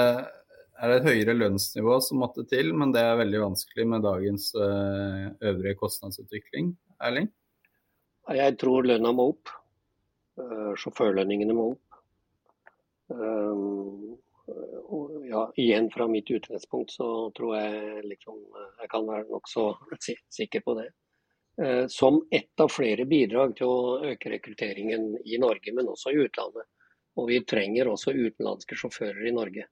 er 0.79 0.91
det 0.91 0.97
et 0.99 1.09
høyere 1.09 1.35
lønnsnivå 1.35 1.99
som 2.03 2.21
måtte 2.23 2.45
til, 2.49 2.71
men 2.77 2.93
det 2.95 3.03
er 3.03 3.19
veldig 3.19 3.41
vanskelig 3.43 3.85
med 3.93 4.05
dagens 4.07 4.51
øvrige 4.55 5.75
kostnadsutvikling. 5.79 6.71
Erling? 7.03 7.27
Jeg 8.35 8.57
tror 8.61 8.87
lønna 8.87 9.11
må 9.15 9.29
opp. 9.33 9.51
Sjåførlønningene 10.79 11.55
må 11.57 11.71
opp. 11.73 11.89
Og 14.89 15.25
ja, 15.27 15.43
igjen 15.61 15.89
fra 15.93 16.07
mitt 16.09 16.29
utgangspunkt 16.31 16.93
så 16.93 17.07
tror 17.37 17.55
jeg 17.57 18.03
liksom 18.09 18.39
Jeg 18.81 18.89
kan 18.89 19.07
være 19.07 19.27
nokså 19.29 19.65
sikker 20.39 20.65
på 20.65 20.77
det. 20.79 20.89
Som 21.91 22.21
ett 22.31 22.61
av 22.61 22.71
flere 22.71 23.05
bidrag 23.05 23.57
til 23.57 23.67
å 23.67 24.11
øke 24.13 24.31
rekrutteringen 24.31 25.11
i 25.25 25.39
Norge, 25.41 25.73
men 25.75 25.91
også 25.91 26.13
i 26.13 26.21
utlandet. 26.23 26.69
Og 27.19 27.27
vi 27.27 27.41
trenger 27.43 27.89
også 27.91 28.15
utenlandske 28.15 28.77
sjåfører 28.79 29.27
i 29.27 29.35
Norge. 29.35 29.65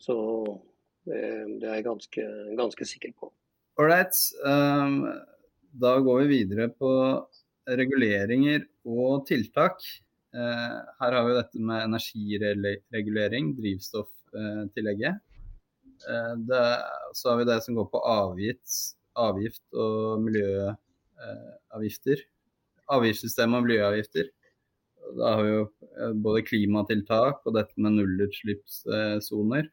Så 0.00 0.16
det, 1.04 1.18
er 1.68 1.74
jeg 1.74 1.84
ganske, 1.86 2.22
ganske 2.58 2.84
sikker 2.88 3.12
på. 3.20 3.28
Ålreit. 3.80 4.14
Da 5.74 5.92
går 6.06 6.22
vi 6.22 6.30
videre 6.30 6.68
på 6.70 6.90
reguleringer 7.66 8.60
og 8.86 9.26
tiltak. 9.28 9.82
Her 10.34 11.16
har 11.16 11.24
vi 11.28 11.38
dette 11.38 11.58
med 11.62 11.86
energiregulering, 11.88 13.54
drivstofftillegget. 13.58 15.14
Det, 16.44 16.62
så 17.14 17.30
har 17.30 17.36
vi 17.40 17.48
det 17.48 17.60
som 17.64 17.76
går 17.78 17.88
på 17.92 18.02
avgift, 18.10 18.96
avgift 19.16 19.62
og 19.72 20.22
miljøavgifter. 20.26 22.24
Avgiftssystemet 22.94 23.56
og 23.58 23.64
miljøavgifter. 23.68 24.26
Da 25.12 25.34
har 25.36 25.42
vi 25.44 25.52
jo 25.52 25.64
både 26.24 26.42
klimatiltak 26.48 27.44
og 27.44 27.56
dette 27.58 27.76
med 27.76 27.98
nullutslippssoner. 27.98 29.68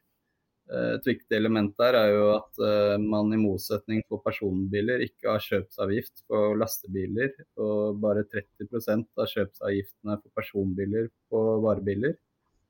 Et 0.72 1.04
viktig 1.04 1.36
element 1.36 1.72
der 1.80 1.96
er 1.98 2.12
jo 2.14 2.26
at 2.36 2.60
man 3.02 3.32
i 3.34 3.40
motsetning 3.40 4.04
for 4.08 4.22
personbiler 4.24 5.02
ikke 5.04 5.28
har 5.32 5.42
kjøpsavgift 5.44 6.22
på 6.30 6.42
lastebiler, 6.60 7.32
og 7.60 7.98
bare 8.00 8.22
30% 8.30 9.08
av 9.18 9.28
kjøpsavgiftene 9.34 10.16
for 10.20 10.30
personbiler 10.38 11.10
på 11.32 11.42
varebiler. 11.66 12.14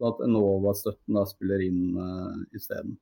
Og 0.00 0.08
at 0.08 0.24
Enova-støtten 0.26 1.14
da 1.18 1.26
spiller 1.28 1.62
inn 1.62 1.94
isteden. 2.56 2.96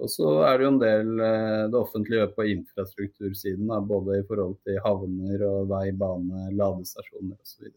Og 0.00 0.08
så 0.08 0.30
er 0.48 0.54
det 0.56 0.64
jo 0.64 0.72
en 0.72 0.80
del 0.80 1.10
det 1.20 1.76
offentlige 1.76 2.22
gjør 2.22 2.30
på 2.38 2.48
infrastruktursiden, 2.54 3.66
da, 3.68 3.82
både 3.84 4.22
i 4.22 4.26
forhold 4.30 4.56
til 4.64 4.80
havner 4.86 5.44
og 5.44 5.68
vei, 5.74 5.90
bane, 5.92 6.46
ladestasjoner 6.56 7.36
osv. 7.36 7.68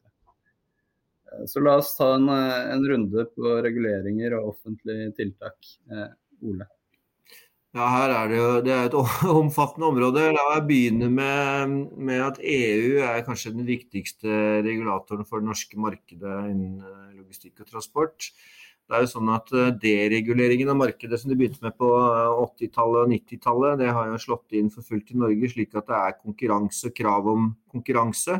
Så 1.50 1.64
la 1.64 1.78
oss 1.82 1.96
ta 1.98 2.14
en, 2.18 2.30
en, 2.30 2.86
runde 2.90 3.26
på 3.34 3.58
reguleringer 3.66 4.38
og 4.38 4.54
offentlige 4.54 5.12
tiltak. 5.18 5.58
Eh, 5.92 6.10
Ole? 6.50 6.68
Ja, 7.74 7.88
her 7.90 8.12
er 8.14 8.28
det 8.30 8.38
jo 8.38 8.50
det 8.62 8.74
er 8.74 8.90
et 8.90 8.98
omfattende 9.42 9.88
område. 9.90 10.28
La 10.36 10.44
meg 10.52 10.68
begynne 10.70 11.10
med, 11.10 11.78
med, 11.98 12.20
at 12.22 12.42
EU 12.46 13.00
er 13.02 13.24
kanskje 13.26 13.56
den 13.56 13.66
viktigste 13.66 14.36
regulatoren 14.66 15.26
for 15.26 15.42
det 15.42 15.50
norske 15.50 15.80
markedet 15.82 16.36
innen 16.52 16.84
eh, 16.84 17.16
logistikk 17.18 17.64
og 17.64 17.72
transport. 17.72 18.30
Det 18.84 18.98
er 18.98 19.06
jo 19.06 19.10
sånn 19.16 19.32
at 19.34 19.50
eh, 19.58 19.72
Dereguleringen 19.82 20.70
av 20.70 20.78
markedet 20.84 21.18
som 21.18 21.32
de 21.32 21.40
begynte 21.40 21.66
med 21.66 21.74
på 21.80 21.90
80-tallet 21.90 23.08
og 23.08 23.16
90-tallet, 23.16 23.80
det 23.82 23.90
har 23.98 24.12
jo 24.12 24.22
slått 24.22 24.54
inn 24.60 24.70
for 24.74 24.86
fullt 24.86 25.10
i 25.10 25.18
Norge, 25.24 25.50
slik 25.56 25.74
at 25.74 25.90
det 25.90 25.98
er 25.98 26.20
konkurranse, 26.20 26.94
krav 26.94 27.32
om 27.34 27.50
konkurranse. 27.74 28.38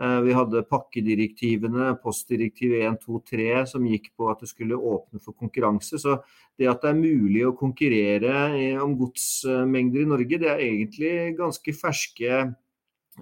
Eh, 0.00 0.20
vi 0.26 0.32
hadde 0.34 0.64
pakkedirektivene, 0.66 1.92
postdirektiv 2.02 2.74
1, 2.80 2.98
2, 3.04 3.20
3 3.30 3.50
som 3.70 3.84
gikk 3.86 4.10
på 4.18 4.26
at 4.32 4.42
det 4.42 4.50
skulle 4.50 4.74
åpne 4.74 5.22
for 5.22 5.36
konkurranse. 5.38 6.00
Så 6.02 6.16
det 6.58 6.70
at 6.70 6.82
det 6.82 6.90
er 6.90 6.98
mulig 6.98 7.44
å 7.46 7.54
konkurrere 7.58 8.34
om 8.82 8.96
godsmengder 8.98 10.02
i 10.02 10.10
Norge, 10.10 10.40
det 10.42 10.50
er 10.50 10.64
egentlig 10.66 11.14
ganske 11.38 11.76
ferske 11.78 12.44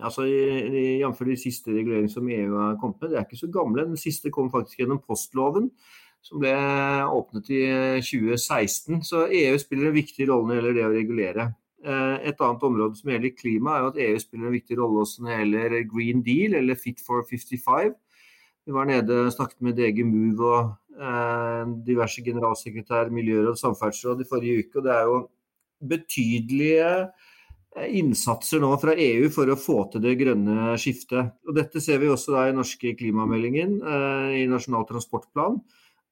altså 0.01 0.25
Jf. 0.25 1.19
de 1.29 1.37
siste 1.37 1.73
reguleringene 1.75 2.13
som 2.13 2.29
EU 2.29 2.57
har 2.57 2.79
kommet 2.81 3.03
med, 3.03 3.13
det 3.13 3.19
er 3.21 3.27
ikke 3.27 3.43
så 3.43 3.51
gamle. 3.53 3.85
Den 3.91 4.01
siste 4.01 4.33
kom 4.33 4.49
faktisk 4.53 4.81
gjennom 4.81 5.03
postloven, 5.05 5.69
som 6.25 6.41
ble 6.41 6.55
åpnet 7.13 7.51
i 7.53 7.65
2016. 8.01 9.03
Så 9.05 9.27
EU 9.29 9.59
spiller 9.61 9.91
en 9.91 9.99
viktig 9.99 10.29
rolle 10.31 10.49
når 10.49 10.57
det 10.57 10.63
gjelder 10.63 10.81
det 10.81 10.87
å 10.89 10.97
regulere. 10.97 11.49
Eh, 11.83 12.29
et 12.31 12.39
annet 12.39 12.63
område 12.63 12.95
som 12.95 13.11
gjelder 13.11 13.35
klima, 13.35 13.75
er 13.75 13.89
at 13.89 13.99
EU 14.05 14.21
spiller 14.23 14.49
en 14.49 14.55
viktig 14.55 14.79
rolle 14.79 15.03
også 15.03 15.25
når 15.25 15.33
det 15.33 15.39
gjelder 15.41 15.89
Green 15.91 16.23
Deal, 16.23 16.55
eller 16.61 16.79
Fit 16.79 17.03
for 17.03 17.27
55. 17.27 17.97
Vi 18.63 18.75
var 18.77 18.87
nede 18.87 19.17
og 19.25 19.33
snakket 19.35 19.65
med 19.67 19.75
DG 19.81 20.05
Move 20.07 20.47
og 20.47 20.71
eh, 20.95 21.73
diverse 21.89 22.23
generalsekretær, 22.23 23.11
miljøråd, 23.11 23.59
samferdselsråd 23.59 24.23
i 24.23 24.29
forrige 24.31 24.63
uke. 24.63 24.79
og 24.79 24.87
Det 24.87 24.95
er 24.95 25.11
jo 25.11 25.19
betydelige 25.91 26.89
eh, 27.03 27.91
innsatser 27.99 28.63
nå 28.63 28.71
fra 28.79 28.95
EU 28.95 29.27
for 29.35 29.51
å 29.51 29.59
få 29.59 29.81
til 29.91 30.07
det 30.07 30.15
grønne 30.23 30.77
skiftet. 30.79 31.35
Og 31.49 31.59
dette 31.59 31.83
ser 31.83 31.99
vi 31.99 32.13
også 32.15 32.39
i 32.45 32.55
norske 32.55 32.95
klimameldingen, 32.95 33.81
i 34.39 34.47
Nasjonal 34.47 34.87
transportplan. 34.87 35.59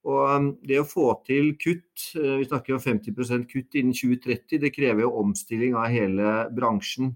Og 0.08 0.20
um, 0.32 0.46
det 0.64 0.78
å 0.80 0.88
få 0.88 1.10
til 1.26 1.52
kutt, 1.60 2.14
eh, 2.16 2.38
vi 2.40 2.46
snakker 2.48 2.76
om 2.76 2.80
50% 2.80 3.48
kutt 3.50 3.76
innen 3.76 3.92
2030, 3.96 4.60
det 4.62 4.72
krever 4.72 5.04
jo 5.04 5.16
omstilling 5.20 5.76
av 5.76 5.90
hele 5.92 6.36
bransjen. 6.56 7.12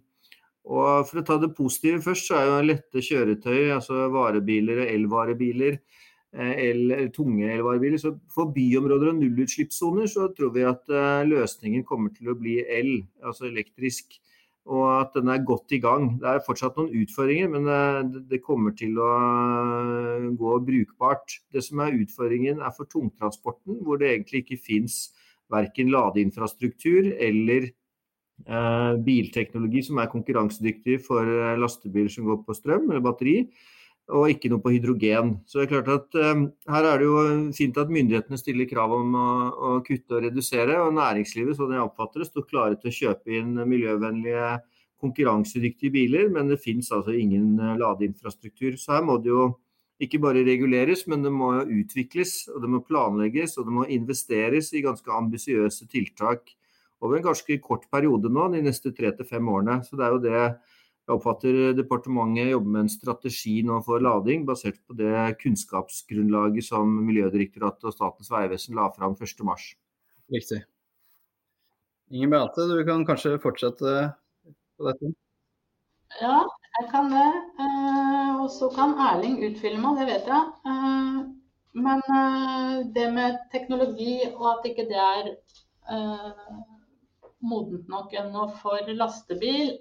Og 0.65 1.05
For 1.09 1.21
å 1.21 1.25
ta 1.25 1.39
det 1.41 1.55
positive 1.57 2.03
først, 2.05 2.29
så 2.29 2.37
er 2.39 2.47
jo 2.49 2.59
lette 2.69 3.05
kjøretøy, 3.05 3.73
altså 3.77 4.07
varebiler 4.13 4.85
og 4.85 4.93
elvarebiler, 4.93 5.79
eller 6.35 7.05
el, 7.05 7.11
tunge 7.15 7.51
elvarebiler. 7.53 8.01
Så 8.01 8.15
for 8.33 8.53
byområder 8.53 9.13
og 9.13 9.21
nullutslippssoner 9.21 10.09
så 10.11 10.29
tror 10.37 10.55
vi 10.57 10.65
at 10.69 10.89
eh, 10.93 11.25
løsningen 11.29 11.85
kommer 11.89 12.13
til 12.17 12.33
å 12.33 12.39
bli 12.39 12.59
el, 12.65 12.97
altså 13.25 13.49
elektrisk 13.49 14.19
og 14.65 14.85
at 14.97 15.13
den 15.17 15.29
er 15.29 15.45
godt 15.45 15.73
i 15.77 15.81
gang. 15.83 16.07
Det 16.21 16.29
er 16.31 16.45
fortsatt 16.47 16.79
noen 16.79 16.93
utfordringer, 17.03 17.51
men 17.53 17.69
eh, 17.69 18.01
det 18.31 18.41
kommer 18.45 18.73
til 18.77 18.97
å 18.97 19.11
eh, 19.13 20.29
gå 20.41 20.57
brukbart. 20.65 21.39
Det 21.53 21.63
som 21.67 21.83
er 21.85 21.99
utfordringen 22.01 22.63
er 22.65 22.73
for 22.77 22.89
tungtransporten, 22.89 23.83
hvor 23.85 24.01
det 24.01 24.13
egentlig 24.13 24.45
ikke 24.45 24.63
fins 24.71 24.99
verken 25.53 25.93
ladeinfrastruktur 25.93 27.13
eller 27.13 27.69
eh, 27.69 28.93
bilteknologi 29.05 29.85
som 29.85 30.01
er 30.01 30.13
konkurransedyktig 30.13 30.99
for 31.05 31.29
lastebiler 31.61 32.13
som 32.13 32.31
går 32.31 32.41
på 32.47 32.57
strøm 32.57 32.89
eller 32.89 33.05
batteri 33.05 33.39
og 34.13 34.29
ikke 34.29 34.51
noe 34.53 34.61
på 34.61 34.75
hydrogen. 34.75 35.39
Så 35.49 35.61
det 35.61 35.65
er 35.65 35.71
klart 35.71 35.89
at 35.93 36.19
um, 36.21 36.45
Her 36.69 36.89
er 36.91 37.01
det 37.01 37.09
jo 37.09 37.25
fint 37.57 37.79
at 37.81 37.93
myndighetene 37.93 38.39
stiller 38.41 38.69
krav 38.69 38.93
om 38.93 39.17
å, 39.17 39.29
å 39.55 39.71
kutte 39.87 40.19
og 40.19 40.27
redusere. 40.27 40.77
og 40.83 40.93
Næringslivet 40.99 41.57
sånn 41.57 41.73
jeg 41.73 41.85
oppfatter 41.87 42.21
det, 42.21 42.29
står 42.29 42.49
klare 42.51 42.79
til 42.81 42.91
å 42.91 42.97
kjøpe 42.99 43.37
inn 43.41 43.57
miljøvennlige, 43.65 44.55
konkurransedyktige 45.05 45.93
biler, 45.93 46.29
men 46.33 46.49
det 46.49 46.63
finnes 46.63 46.91
altså 46.93 47.17
ingen 47.17 47.55
uh, 47.61 47.75
ladeinfrastruktur. 47.81 48.77
Så 48.81 48.97
her 48.97 49.07
må 49.07 49.17
det 49.25 49.33
jo 49.33 49.49
ikke 50.05 50.21
bare 50.21 50.45
reguleres, 50.45 51.07
men 51.09 51.25
det 51.25 51.33
må 51.33 51.55
utvikles, 51.63 52.43
og 52.53 52.61
det 52.65 52.71
må 52.73 52.83
planlegges 52.85 53.57
og 53.57 53.69
det 53.69 53.77
må 53.79 53.89
investeres 53.95 54.73
i 54.75 54.85
ganske 54.85 55.17
ambisiøse 55.17 55.89
tiltak 55.89 56.53
over 57.05 57.19
en 57.19 57.27
ganske 57.27 57.57
kort 57.63 57.85
periode 57.93 58.31
nå, 58.33 58.49
de 58.53 58.63
neste 58.65 58.93
tre 58.97 59.13
til 59.17 59.29
fem 59.29 59.49
årene. 59.49 59.81
Så 59.85 59.97
det 59.97 60.07
er 60.07 60.15
jo 60.15 60.23
det 60.25 60.45
jeg 61.05 61.19
oppfatter 61.19 61.57
departementet 61.77 62.55
jobber 62.55 62.73
med 62.73 62.87
en 62.87 62.93
strategi 62.93 63.59
nå 63.67 63.81
for 63.85 64.01
lading, 64.01 64.47
basert 64.49 64.79
på 64.89 64.97
det 64.97 65.13
kunnskapsgrunnlaget 65.43 66.65
som 66.65 66.95
Miljødirektoratet 67.05 67.91
og 67.91 67.93
Statens 67.93 68.33
vegvesen 68.33 68.79
la 68.79 68.87
fram 68.95 69.13
1.3. 69.13 69.59
Riktig. 70.33 70.63
Inger 72.09 72.31
Beate, 72.33 72.65
du 72.71 72.81
kan 72.89 73.05
kanskje 73.05 73.37
fortsette 73.43 73.93
på 74.79 74.89
dette? 74.89 75.13
Ja, 76.23 76.39
jeg 76.79 76.89
kan 76.93 77.13
det. 77.13 77.29
Eh, 77.61 78.33
og 78.41 78.49
så 78.55 78.71
kan 78.73 78.97
Erling 79.11 79.41
utfylle 79.45 79.81
meg, 79.83 80.01
det 80.01 80.09
vet 80.09 80.31
jeg. 80.33 80.53
Eh, 80.73 81.19
men 81.85 82.05
eh, 82.17 82.75
det 82.97 83.07
med 83.13 83.41
teknologi 83.53 84.23
og 84.31 84.47
at 84.55 84.69
ikke 84.71 84.89
det 84.89 85.01
er 85.05 85.35
modent 87.45 87.91
nok 87.93 88.15
ennå 88.17 88.47
for 88.57 88.89
lastebil 88.97 89.75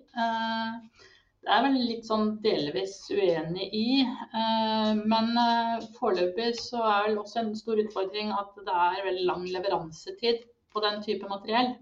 det 1.44 1.52
er 1.52 1.64
vel 1.66 1.74
litt 1.76 2.06
sånn 2.08 2.30
delvis 2.44 2.96
uenig 3.12 3.66
i. 3.76 3.88
Eh, 4.04 4.92
men 4.96 5.34
eh, 5.40 5.88
foreløpig 5.98 6.54
så 6.56 6.80
er 6.88 7.10
vel 7.10 7.20
også 7.20 7.42
en 7.42 7.52
stor 7.60 7.82
utfordring 7.84 8.32
at 8.32 8.54
det 8.64 8.76
er 8.86 9.08
veldig 9.10 9.26
lang 9.28 9.44
leveransetid 9.52 10.46
på 10.72 10.84
den 10.86 11.02
type 11.04 11.28
materiell. 11.28 11.74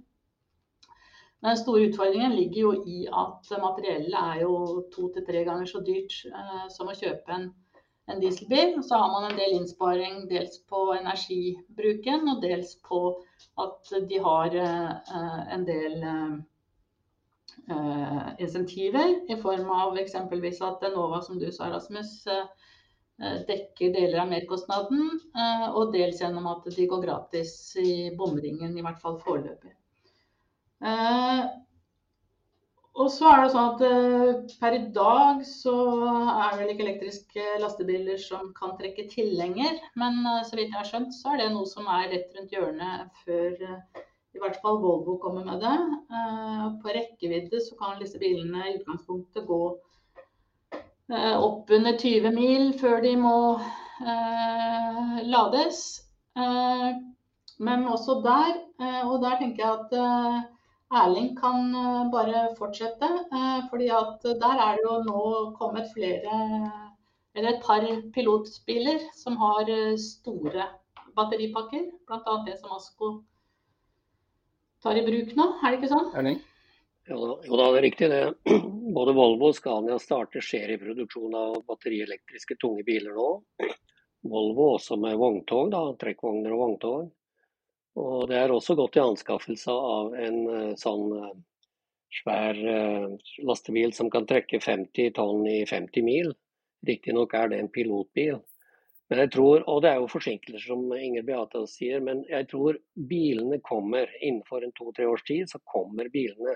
Den 1.46 1.58
store 1.58 1.88
utfordringen 1.90 2.34
ligger 2.38 2.62
jo 2.62 2.74
i 2.90 3.06
at 3.06 3.54
materiellet 3.62 4.18
er 4.18 4.44
jo 4.44 4.82
to 4.94 5.10
til 5.14 5.26
tre 5.30 5.46
ganger 5.46 5.70
så 5.70 5.82
dyrt 5.86 6.18
eh, 6.32 6.66
som 6.74 6.90
å 6.90 6.98
kjøpe 6.98 7.38
en, 7.38 7.50
en 8.10 8.22
dieselbil. 8.22 8.80
Så 8.82 8.98
har 8.98 9.14
man 9.14 9.30
en 9.30 9.38
del 9.38 9.60
innsparing 9.60 10.24
dels 10.32 10.58
på 10.70 10.88
energibruken 10.98 12.34
og 12.34 12.42
dels 12.42 12.80
på 12.90 13.04
at 13.62 13.94
de 14.10 14.22
har 14.26 14.58
en 14.58 15.66
del 15.68 16.02
insentiver 18.42 19.32
i 19.32 19.36
form 19.42 19.70
av 19.72 19.98
eksempelvis 20.02 20.62
at 20.66 20.84
Enova, 20.88 21.22
som 21.24 21.38
du 21.40 21.46
sa, 21.54 21.70
Rasmus, 21.72 22.14
eh, 22.28 23.38
dekker 23.48 23.94
deler 23.94 24.24
av 24.24 24.32
merkostnaden, 24.32 25.20
eh, 25.38 25.68
og 25.70 25.94
dels 25.94 26.22
gjennom 26.22 26.48
at 26.52 26.66
de 26.76 26.88
går 26.90 27.04
gratis 27.06 27.54
i 27.80 27.94
bomringen, 28.18 28.78
i 28.78 28.86
hvert 28.86 29.02
fall 29.04 29.20
foreløpig. 29.22 29.76
Eh, 30.82 31.44
og 33.00 33.08
så 33.14 33.30
er 33.32 33.42
det 33.42 33.52
sånn 33.54 33.68
at 33.70 33.82
eh, 33.88 34.56
per 34.60 34.76
i 34.76 34.82
dag 34.96 35.44
så 35.48 35.76
er 36.28 36.58
vel 36.60 36.74
ikke 36.74 36.84
elektriske 36.84 37.46
lastebiler 37.62 38.20
som 38.20 38.50
kan 38.58 38.74
trekke 38.80 39.08
tilhenger. 39.14 39.80
Men 40.02 40.20
eh, 40.26 40.42
så 40.48 40.58
vidt 40.58 40.74
jeg 40.74 40.80
har 40.80 40.90
skjønt, 40.90 41.16
så 41.16 41.32
er 41.32 41.44
det 41.44 41.52
noe 41.54 41.70
som 41.70 41.88
er 41.88 42.10
rett 42.12 42.36
rundt 42.36 42.56
hjørnet 42.56 43.24
før 43.24 43.64
eh, 43.70 44.02
i 44.36 44.42
hvert 44.42 44.60
fall 44.64 44.80
Volvo 44.84 45.18
kommer 45.22 45.44
med 45.46 45.64
det. 45.64 45.78
På 46.82 46.94
rekkevidde 46.96 47.60
så 47.64 47.76
kan 47.80 48.00
disse 48.00 48.20
bilene 48.22 48.64
i 48.70 48.76
utgangspunktet 48.78 49.48
gå 49.48 49.62
opp 51.12 51.74
under 51.76 51.98
20 52.00 52.32
mil 52.38 52.72
før 52.80 53.02
de 53.04 53.12
må 53.20 53.36
lades. 55.28 55.82
Men 57.60 57.84
også 57.92 58.22
der, 58.24 58.56
og 59.04 59.20
der 59.26 59.36
tenker 59.42 59.66
jeg 59.66 59.74
at 59.84 60.48
Erling 60.92 61.36
kan 61.40 61.76
eh, 61.76 62.12
bare 62.12 62.40
fortsette. 62.58 63.08
Eh, 63.38 63.60
fordi 63.70 63.88
at 63.88 64.24
der 64.44 64.56
er 64.68 64.76
det 64.76 64.84
jo 64.86 64.96
nå 65.08 65.22
kommet 65.60 65.88
flere, 65.96 66.40
eller 67.36 67.50
et 67.50 67.64
par 67.64 67.86
pilotbiler 68.14 69.00
som 69.16 69.38
har 69.40 69.72
eh, 69.72 69.96
store 69.98 70.68
batteripakker. 71.16 71.86
Bl.a. 72.08 72.34
det 72.48 72.58
som 72.60 72.76
Asko 72.76 73.12
tar 74.84 74.98
i 75.00 75.06
bruk 75.06 75.36
nå, 75.38 75.48
er 75.62 75.72
det 75.72 75.80
ikke 75.80 75.92
sånn? 75.92 76.10
Erling? 76.18 76.42
Jo 77.10 77.20
da, 77.22 77.36
jo 77.48 77.58
da, 77.58 77.70
det 77.74 77.80
er 77.80 77.86
riktig 77.88 78.10
det. 78.12 78.22
Både 78.98 79.16
Volvo 79.18 79.50
og 79.50 79.58
Scania 79.58 79.98
starter 80.02 80.44
serieproduksjon 80.46 81.38
av 81.38 81.58
batterielektriske 81.70 82.58
tunge 82.62 82.86
biler 82.88 83.16
nå. 83.18 83.30
Volvo 84.32 84.76
også 84.76 85.00
med 85.02 85.18
vogntog, 85.18 85.72
da, 85.74 85.82
trekkvogner 86.02 86.54
og 86.54 86.62
vogntog. 86.66 87.10
Og 88.02 88.28
det 88.30 88.38
er 88.40 88.54
også 88.54 88.78
gått 88.80 88.96
i 88.96 89.04
anskaffelse 89.04 89.74
av 89.74 90.14
en 90.16 90.38
eh, 90.48 90.76
sånn 90.80 91.10
eh, 91.18 91.34
svær 92.22 92.60
eh, 92.76 93.34
lastebil 93.48 93.92
som 93.98 94.12
kan 94.14 94.28
trekke 94.30 94.62
50 94.64 95.12
tonn 95.18 95.44
i 95.50 95.62
50 95.68 96.06
mil. 96.06 96.32
Riktignok 96.88 97.36
er 97.38 97.52
det 97.52 97.60
en 97.62 97.72
pilotbil. 97.74 98.40
Men 99.12 99.26
jeg 99.26 99.32
tror, 99.34 99.64
og 99.68 99.82
det 99.84 99.90
er 99.92 99.98
jo 100.00 100.08
forsinkelser 100.08 100.70
som 100.72 100.92
Inger 100.96 101.26
Beate 101.28 101.66
sier, 101.68 102.00
men 102.00 102.22
jeg 102.30 102.48
tror 102.48 102.78
bilene 102.96 103.60
kommer. 103.68 104.08
Innenfor 104.24 104.64
en 104.64 104.72
to-tre 104.78 105.08
års 105.12 105.26
tid 105.28 105.52
så 105.52 105.60
kommer 105.68 106.08
bilene. 106.14 106.56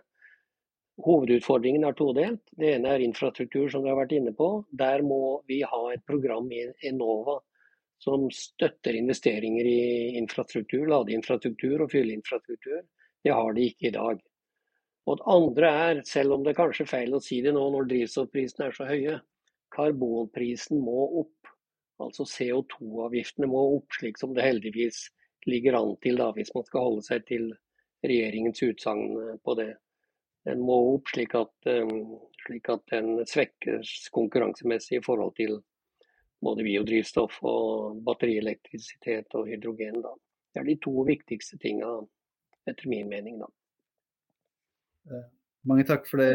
Hovedutfordringen 1.04 1.84
er 1.84 1.98
todelt. 2.00 2.40
Det 2.56 2.78
ene 2.78 2.94
er 2.96 3.04
infrastruktur, 3.04 3.68
som 3.68 3.84
vi 3.84 3.92
har 3.92 4.00
vært 4.00 4.16
inne 4.16 4.32
på. 4.38 4.48
Der 4.72 5.04
må 5.04 5.42
vi 5.52 5.60
ha 5.68 5.82
et 5.92 6.06
program 6.08 6.48
i 6.56 6.64
Enova 6.88 7.42
som 8.00 8.30
støtter 8.32 8.96
investeringer 8.96 9.68
i 9.68 10.16
infrastruktur, 10.22 10.88
ladeinfrastruktur 10.88 11.84
og 11.84 11.92
fylleinfrastruktur. 11.92 12.82
Det 13.24 13.36
har 13.36 13.54
de 13.56 13.68
ikke 13.68 13.90
i 13.90 13.96
dag. 13.96 14.24
Og 15.06 15.20
det 15.20 15.28
andre 15.36 15.70
er, 15.90 16.04
selv 16.08 16.38
om 16.38 16.44
det 16.44 16.54
er 16.54 16.62
kanskje 16.64 16.88
feil 16.90 17.14
å 17.16 17.24
si 17.24 17.42
det 17.44 17.54
nå 17.56 17.68
når 17.74 17.92
drivstoffprisene 17.92 18.70
er 18.70 18.78
så 18.78 18.88
høye, 18.90 19.20
karbonprisen 19.76 20.80
må 20.82 21.10
opp. 21.26 21.35
Altså 22.04 22.26
CO2-avgiftene 22.28 23.48
må 23.48 23.62
opp, 23.78 23.94
slik 23.96 24.20
som 24.20 24.34
det 24.36 24.44
heldigvis 24.44 25.06
ligger 25.48 25.78
an 25.80 25.94
til 26.04 26.20
da, 26.20 26.32
hvis 26.36 26.52
man 26.56 26.66
skal 26.68 26.88
holde 26.88 27.06
seg 27.06 27.24
til 27.30 27.52
regjeringens 28.06 28.64
utsagn 28.66 29.38
på 29.46 29.56
det. 29.60 29.72
Den 30.46 30.62
må 30.66 30.76
opp 30.94 31.10
slik 31.14 31.34
at, 31.38 31.54
um, 31.72 32.18
slik 32.44 32.70
at 32.70 32.84
den 32.92 33.24
svekkes 33.30 34.10
konkurransemessig 34.14 35.00
i 35.00 35.06
forhold 35.06 35.34
til 35.40 35.58
både 36.46 36.66
biodrivstoff 36.68 37.40
og 37.48 38.02
batterielektrisitet 38.06 39.34
og 39.38 39.50
hydrogen. 39.50 40.02
Da. 40.04 40.12
Det 40.54 40.62
er 40.62 40.68
de 40.70 40.78
to 40.84 40.94
viktigste 41.08 41.58
tinga, 41.62 41.96
etter 42.70 42.92
min 42.92 43.10
mening. 43.10 43.42
Da. 43.42 43.50
Eh, 45.66 45.70
mange 45.70 45.86
takk 45.88 46.08
for 46.08 46.22
det, 46.22 46.32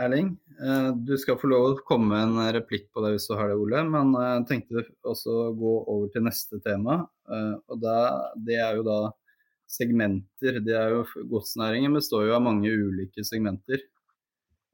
Erling. 0.00 0.34
Eh, 0.60 0.90
du 0.96 1.16
skal 1.20 1.38
få 1.38 1.50
lov 1.52 1.68
å 1.68 1.84
komme 1.86 2.16
med 2.16 2.22
en 2.24 2.52
replikk 2.56 2.88
på 2.92 3.04
det 3.04 3.14
hvis 3.14 3.28
du 3.28 3.36
har 3.36 3.52
det, 3.52 3.60
Ole. 3.60 3.84
Men 3.84 4.14
eh, 4.16 4.34
jeg 4.38 4.48
tenkte 4.48 4.84
også 5.04 5.36
å 5.48 5.54
gå 5.54 5.76
over 5.84 6.08
til 6.12 6.24
neste 6.24 6.60
tema. 6.64 7.04
Og 7.30 7.76
da, 7.78 7.96
det 8.34 8.56
er 8.58 8.80
jo 8.80 8.82
da 8.82 9.00
segmenter. 9.70 10.58
Det 10.66 10.74
er 10.74 10.96
jo, 10.96 11.04
godsnæringen 11.30 11.94
består 11.94 12.26
jo 12.26 12.34
av 12.34 12.42
mange 12.42 12.72
ulike 12.72 13.22
segmenter. 13.22 13.84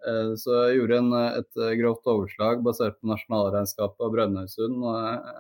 Eh, 0.06 0.32
så 0.38 0.54
jeg 0.68 0.80
gjorde 0.80 1.00
en, 1.02 1.12
et 1.40 1.60
eh, 1.62 1.74
grovt 1.80 2.08
overslag 2.10 2.62
basert 2.64 2.98
på 3.00 3.10
nasjonalregnskapet 3.10 4.04
av 4.06 4.12
Brønnøysund 4.14 4.84
eh, 4.92 5.38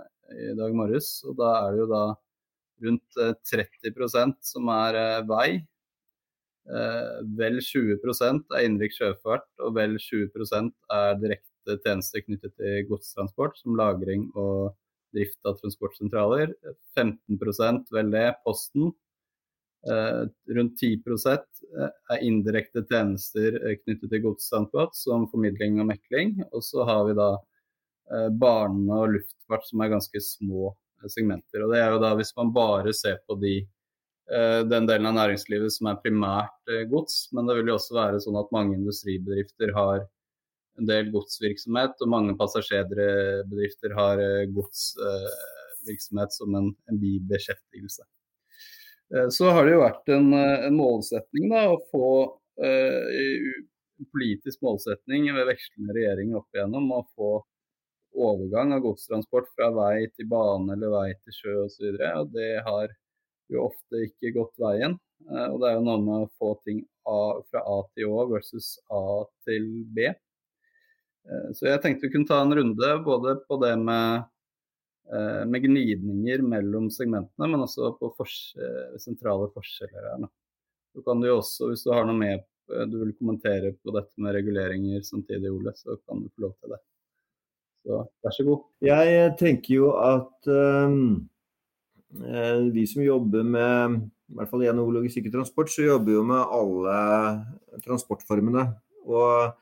i 0.50 0.54
dag 0.58 0.76
morges. 0.76 1.10
Og 1.28 1.36
da 1.38 1.52
er 1.60 1.74
det 1.74 1.84
jo 1.84 1.88
da 1.92 2.04
rundt 2.84 3.20
30% 3.48 4.36
som 4.44 4.68
er 4.74 4.98
vei. 5.28 5.48
Vel 7.38 7.60
20% 7.62 8.56
er 8.56 8.64
innenriks 8.66 8.96
sjøfart, 8.98 9.46
og 9.62 9.76
vel 9.76 9.94
20% 10.02 10.72
er 10.96 11.20
direkte 11.20 11.76
tjenester 11.84 12.24
knyttet 12.24 12.54
til 12.58 12.88
godstransport, 12.88 13.54
som 13.60 13.78
lagring 13.78 14.24
og 14.34 14.72
drift 15.14 15.38
av 15.46 15.58
transportsentraler. 15.60 16.54
15 16.98 17.38
vel 17.94 18.10
det, 18.10 18.28
Posten. 18.44 18.90
Eh, 19.86 20.54
rundt 20.54 20.78
10 20.80 21.02
eh, 21.30 21.90
er 22.10 22.22
indirekte 22.26 22.82
tjenester 22.90 23.54
eh, 23.60 23.76
knyttet 23.84 24.10
til 24.10 24.24
godstransport, 24.24 24.96
som 24.98 25.28
formidling 25.30 25.78
og 25.82 25.92
mekling. 25.92 26.40
Og 26.50 26.64
så 26.66 26.86
har 26.88 27.04
vi 27.06 27.14
da 27.18 27.30
bane 28.38 28.94
og 28.94 29.16
luftfart, 29.16 29.64
som 29.66 29.80
er 29.82 29.90
ganske 29.90 30.20
små 30.22 30.70
segmenter. 31.10 31.64
Og 31.64 31.72
det 31.74 31.80
er 31.82 31.94
jo 31.94 32.02
da 32.02 32.12
hvis 32.18 32.30
man 32.38 32.52
bare 32.54 32.92
ser 32.94 33.18
på 33.26 33.34
de, 33.42 33.56
den 34.26 34.88
delen 34.88 35.06
av 35.06 35.14
næringslivet 35.14 35.70
som 35.70 35.86
er 35.86 36.00
primært 36.02 36.72
gods, 36.90 37.28
men 37.36 37.46
det 37.46 37.54
vil 37.60 37.70
jo 37.70 37.76
også 37.76 37.94
være 37.94 38.22
sånn 38.24 38.38
at 38.40 38.50
mange 38.54 38.74
industribedrifter 38.74 39.70
har 39.76 40.00
en 40.80 40.88
del 40.88 41.12
godsvirksomhet, 41.14 41.94
og 42.02 42.10
mange 42.10 42.34
passasjerbedrifter 42.40 43.94
har 43.94 44.24
godsvirksomhet 44.56 46.34
som 46.34 46.58
en, 46.58 46.72
en 46.90 46.98
bibeskjeftigelse. 47.00 48.02
Eh, 49.14 49.28
så 49.28 49.50
har 49.50 49.66
det 49.66 49.76
jo 49.76 49.84
vært 49.84 50.12
en, 50.14 50.32
eh, 50.34 50.66
en 50.66 50.76
målsetning 50.78 51.50
da, 51.52 51.66
å 51.70 51.80
få 51.92 52.10
uh, 52.56 53.50
politisk 54.12 54.62
målsetning 54.64 55.28
ved 55.36 55.48
vekslende 55.50 55.94
regjeringer 55.96 56.40
opp 56.40 56.56
igjennom 56.56 56.88
å 56.96 57.02
få 57.16 57.30
overgang 58.16 58.72
av 58.72 58.80
godstransport 58.84 59.50
fra 59.52 59.68
vei 59.76 60.06
til 60.16 60.28
bane 60.30 60.72
eller 60.72 60.92
vei 60.94 61.10
til 61.20 61.36
sjø 61.36 61.56
osv. 61.66 61.98
Det 62.32 62.50
har 62.64 62.94
jo 63.52 63.66
ofte 63.68 64.06
ikke 64.08 64.34
gått 64.38 64.54
veien. 64.62 64.98
Uh, 65.30 65.48
og 65.52 65.58
det 65.62 65.70
er 65.70 65.76
jo 65.78 65.86
noe 65.86 66.04
med 66.04 66.26
å 66.26 66.30
få 66.40 66.54
ting 66.66 66.84
fra 67.06 67.60
A 67.62 67.76
til 67.94 68.10
Å 68.10 68.24
versus 68.32 68.76
A 68.90 69.24
til 69.46 69.68
B. 69.94 70.10
Uh, 71.26 71.50
så 71.56 71.70
jeg 71.70 71.82
tenkte 71.84 72.08
vi 72.08 72.14
kunne 72.16 72.28
ta 72.28 72.40
en 72.42 72.56
runde 72.58 72.96
både 73.06 73.38
på 73.46 73.60
det 73.62 73.74
med 73.82 74.26
Eh, 75.12 75.46
med 75.46 75.62
gnidninger 75.62 76.42
mellom 76.42 76.88
segmentene, 76.90 77.46
men 77.46 77.62
også 77.62 77.92
på 78.00 78.08
fors 78.18 78.34
eh, 78.58 78.96
sentrale 78.98 79.46
forskjeller 79.54 80.08
her. 80.08 80.24
Så 80.96 81.04
kan 81.06 81.22
du 81.22 81.28
også, 81.30 81.68
hvis 81.70 81.84
du 81.86 81.92
har 81.94 82.08
noe 82.08 82.18
med 82.18 82.40
eh, 82.40 82.86
du 82.90 82.96
vil 83.04 83.12
kommentere 83.14 83.70
på 83.78 83.94
dette 83.94 84.18
med 84.18 84.34
reguleringer 84.34 85.04
samtidig, 85.06 85.52
Ole, 85.54 85.76
så 85.78 85.94
kan 86.08 86.24
du 86.24 86.32
få 86.32 86.48
lov 86.48 86.56
til 86.58 86.74
det. 86.74 86.80
Så 87.86 88.00
vær 88.26 88.34
så 88.34 88.48
god. 88.48 88.66
Jeg 88.88 89.30
tenker 89.38 89.74
jo 89.76 89.92
at 89.94 90.50
um, 90.50 90.98
vi 92.72 92.86
som 92.88 93.02
jobber 93.04 93.42
med 93.46 93.96
i 94.26 94.34
hvert 94.38 94.50
fall 94.50 94.64
gjennom 94.64 94.90
logistikk 94.94 95.28
og 95.30 95.38
transport, 95.38 95.70
så 95.70 95.86
jobber 95.86 96.16
jo 96.16 96.24
med 96.26 96.54
alle 96.56 96.98
transportformene. 97.84 98.66
Og 99.06 99.54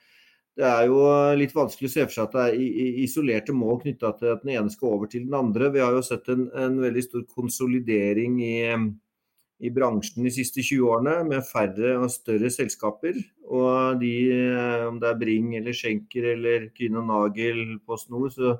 det 0.56 0.66
er 0.68 0.86
jo 0.88 1.00
litt 1.36 1.54
vanskelig 1.54 1.90
å 1.90 1.92
se 1.92 2.04
for 2.06 2.14
seg 2.14 2.28
at 2.28 2.36
det 2.36 2.44
er 2.46 3.00
isolerte 3.04 3.54
mål 3.56 3.80
knytta 3.82 4.12
til 4.18 4.32
at 4.32 4.44
den 4.44 4.54
ene 4.54 4.72
skal 4.72 4.94
over 4.96 5.10
til 5.10 5.26
den 5.26 5.36
andre. 5.36 5.72
Vi 5.74 5.82
har 5.82 5.96
jo 5.96 6.04
sett 6.06 6.30
en, 6.32 6.46
en 6.54 6.78
veldig 6.80 7.02
stor 7.04 7.24
konsolidering 7.26 8.38
i, 8.46 8.54
i, 9.60 9.72
bransjen 9.74 10.24
de 10.24 10.32
siste 10.32 10.62
20 10.62 10.94
årene, 10.94 11.18
med 11.28 11.44
færre 11.48 11.98
og 11.98 12.08
større 12.14 12.52
selskaper. 12.54 13.18
Og 13.50 14.00
de, 14.00 14.14
om 14.86 15.02
det 15.02 15.10
er 15.10 15.20
Bring 15.20 15.52
eller 15.58 15.76
Schenker 15.76 16.30
eller 16.32 16.70
og 16.70 17.04
Nagel, 17.10 17.62
PostNord, 17.84 18.32
så, 18.32 18.56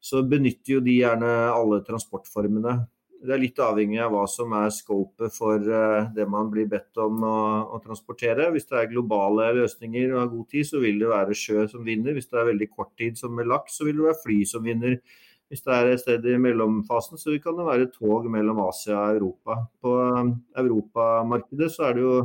så 0.00 0.24
benytter 0.26 0.78
jo 0.78 0.82
de 0.88 0.98
gjerne 1.04 1.32
alle 1.52 1.84
transportformene. 1.86 2.80
Det 3.16 3.32
er 3.32 3.40
litt 3.40 3.60
avhengig 3.62 4.00
av 4.04 4.12
hva 4.12 4.24
som 4.28 4.52
er 4.58 4.72
scopet 4.74 5.32
for 5.34 5.62
eh, 5.62 6.08
det 6.14 6.26
man 6.30 6.50
blir 6.52 6.68
bedt 6.70 6.98
om 7.00 7.22
å, 7.24 7.36
å, 7.74 7.80
transportere. 7.84 8.50
Hvis 8.52 8.68
det 8.70 8.80
er 8.80 8.90
globale 8.90 9.48
løsninger 9.56 10.12
og 10.12 10.20
har 10.20 10.32
god 10.32 10.48
tid, 10.52 10.68
så 10.68 10.82
vil 10.82 11.00
det 11.00 11.08
være 11.10 11.38
sjø 11.38 11.64
som 11.72 11.86
vinner. 11.86 12.16
Hvis 12.16 12.28
det 12.30 12.40
er 12.40 12.50
veldig 12.50 12.68
kort 12.74 12.92
tid 13.00 13.16
som 13.18 13.34
med 13.36 13.48
laks, 13.50 13.78
så 13.78 13.88
vil 13.88 13.96
det 13.98 14.08
være 14.10 14.22
fly 14.24 14.38
som 14.52 14.66
vinner. 14.66 14.98
Hvis 15.46 15.62
det 15.62 15.74
er 15.74 15.92
et 15.92 16.02
sted 16.02 16.26
i 16.26 16.38
mellomfasen, 16.42 17.20
så 17.22 17.34
kan 17.42 17.56
det 17.58 17.68
være 17.68 17.90
tog 17.94 18.26
mellom 18.30 18.64
Asia 18.66 18.98
og 18.98 19.20
Europa. 19.20 19.60
På 19.82 19.96
eh, 20.04 20.34
europamarkedet 20.64 21.70
så 21.72 21.88
er 21.88 21.96
det 21.96 22.04
jo 22.04 22.16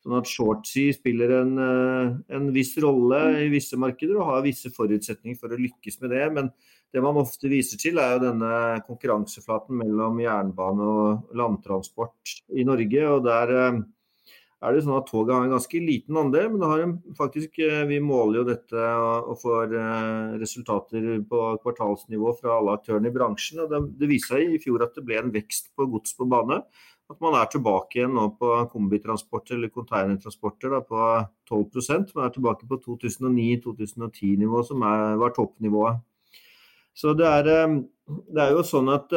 Sånn 0.00 0.16
at 0.16 0.28
shortsea 0.30 0.94
spiller 0.96 1.34
en, 1.42 1.50
en, 1.60 2.46
viss 2.54 2.72
rolle 2.80 3.18
i 3.42 3.50
visse 3.52 3.76
markeder 3.76 4.16
og 4.16 4.30
har 4.30 4.46
visse 4.46 4.72
forutsetninger 4.72 5.36
for 5.36 5.52
å 5.52 5.58
lykkes 5.60 6.00
med 6.00 6.14
det. 6.14 6.22
Men 6.38 6.48
det 6.90 7.02
man 7.04 7.20
ofte 7.20 7.50
viser 7.52 7.76
til, 7.78 8.00
er 8.00 8.16
jo 8.16 8.22
denne 8.24 8.80
konkurranseflaten 8.86 9.76
mellom 9.76 10.22
jernbane 10.24 10.88
og 10.94 11.36
landtransport 11.36 12.38
i 12.56 12.64
Norge. 12.64 13.04
og 13.12 13.26
der 13.28 13.52
er 14.60 14.76
det 14.76 14.82
sånn 14.84 14.98
at 14.98 15.06
Toget 15.08 15.32
har 15.32 15.46
en 15.46 15.54
ganske 15.54 15.80
liten 15.80 16.18
andel, 16.20 16.50
men 16.52 16.60
det 16.60 16.68
har 16.68 16.82
en, 16.84 16.92
faktisk, 17.16 17.58
eh, 17.64 17.84
vi 17.88 17.96
måler 18.04 18.42
jo 18.42 18.48
dette 18.50 18.88
og 19.00 19.38
får 19.40 19.72
eh, 19.72 20.34
resultater 20.42 21.06
på 21.30 21.44
kvartalsnivå 21.62 22.34
fra 22.36 22.58
alle 22.58 22.74
aktørene 22.76 23.08
i 23.08 23.14
bransjen. 23.14 23.62
og 23.64 23.72
Det, 23.72 23.80
det 24.02 24.10
viser 24.10 24.36
seg 24.36 24.56
i 24.58 24.60
fjor 24.60 24.84
at 24.84 24.98
det 24.98 25.06
ble 25.06 25.16
en 25.22 25.32
vekst 25.32 25.72
på 25.72 25.88
gods 25.94 26.12
på 26.18 26.28
bane. 26.28 26.60
At 27.10 27.18
man 27.22 27.34
er 27.34 27.48
tilbake 27.50 27.98
igjen 27.98 28.14
nå 28.14 28.28
på 28.38 28.52
kombitransporter 28.70 29.56
eller 29.56 29.72
containertransporter 29.74 30.76
på 30.86 31.00
12% 31.50 32.14
Man 32.14 32.28
er 32.28 32.34
tilbake 32.36 32.68
på 32.70 32.78
2009-2010-nivå, 32.84 34.62
som 34.68 34.86
er, 34.86 35.18
var 35.18 35.34
toppnivået. 35.34 35.98
Så 36.94 37.16
det 37.18 37.26
er, 37.26 37.50
eh, 37.50 37.76
det 38.30 38.44
er 38.44 38.54
jo 38.54 38.62
sånn 38.66 38.90
at 38.94 39.12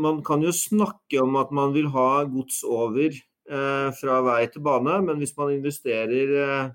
man 0.00 0.22
kan 0.24 0.42
jo 0.44 0.52
snakke 0.52 1.20
om 1.20 1.36
at 1.40 1.52
man 1.52 1.72
vil 1.76 1.88
ha 1.92 2.24
gods 2.28 2.62
over 2.64 3.12
Eh, 3.44 3.90
fra 4.00 4.22
vei 4.24 4.46
til 4.48 4.64
bane. 4.64 4.98
Men 5.04 5.20
hvis 5.20 5.34
man 5.36 5.52
investerer 5.52 6.34
eh, 6.40 6.70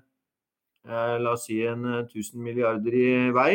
eh, 0.86 1.16
la 1.18 1.34
oss 1.34 1.48
si 1.48 1.58
en 1.66 1.82
1000 2.04 2.38
milliarder 2.42 2.94
i 2.94 3.08
vei, 3.34 3.52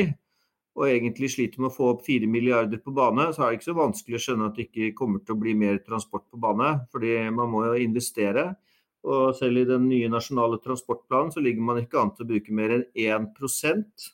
og 0.75 0.89
egentlig 0.89 1.29
sliter 1.31 1.61
med 1.63 1.69
å 1.69 1.75
få 1.75 1.89
opp 1.93 2.01
4 2.03 2.27
milliarder 2.27 2.81
på 2.83 2.91
bane, 2.95 3.29
så 3.31 3.45
er 3.45 3.51
det 3.51 3.59
ikke 3.59 3.69
så 3.69 3.77
vanskelig 3.77 4.17
å 4.17 4.23
skjønne 4.25 4.49
at 4.49 4.57
det 4.57 4.65
ikke 4.67 4.95
kommer 4.97 5.21
til 5.23 5.37
å 5.37 5.39
bli 5.39 5.53
mer 5.55 5.79
transport 5.85 6.25
på 6.27 6.39
bane. 6.41 6.71
Fordi 6.91 7.13
man 7.31 7.51
må 7.53 7.63
jo 7.69 7.77
investere. 7.79 8.49
Og 9.05 9.37
selv 9.37 9.61
i 9.61 9.67
den 9.69 9.85
nye 9.87 10.09
nasjonale 10.11 10.59
transportplanen 10.63 11.31
så 11.31 11.43
ligger 11.43 11.63
man 11.63 11.79
ikke 11.79 12.01
an 12.01 12.11
til 12.15 12.25
å 12.25 12.29
bruke 12.33 12.55
mer 12.57 12.73
enn 12.75 12.85
1% 12.91 14.09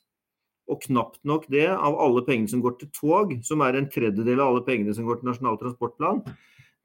og 0.71 0.79
knapt 0.85 1.19
nok 1.27 1.47
det 1.51 1.67
av 1.71 1.97
alle 1.99 2.21
pengene 2.27 2.51
som 2.51 2.61
går 2.63 2.77
til 2.79 2.91
tog, 2.95 3.33
som 3.43 3.63
er 3.65 3.79
en 3.79 3.89
tredjedel 3.91 4.39
av 4.39 4.51
alle 4.51 4.65
pengene 4.67 4.93
som 4.95 5.07
går 5.07 5.19
til 5.19 5.31
Nasjonal 5.31 5.57
transportplan, 5.59 6.21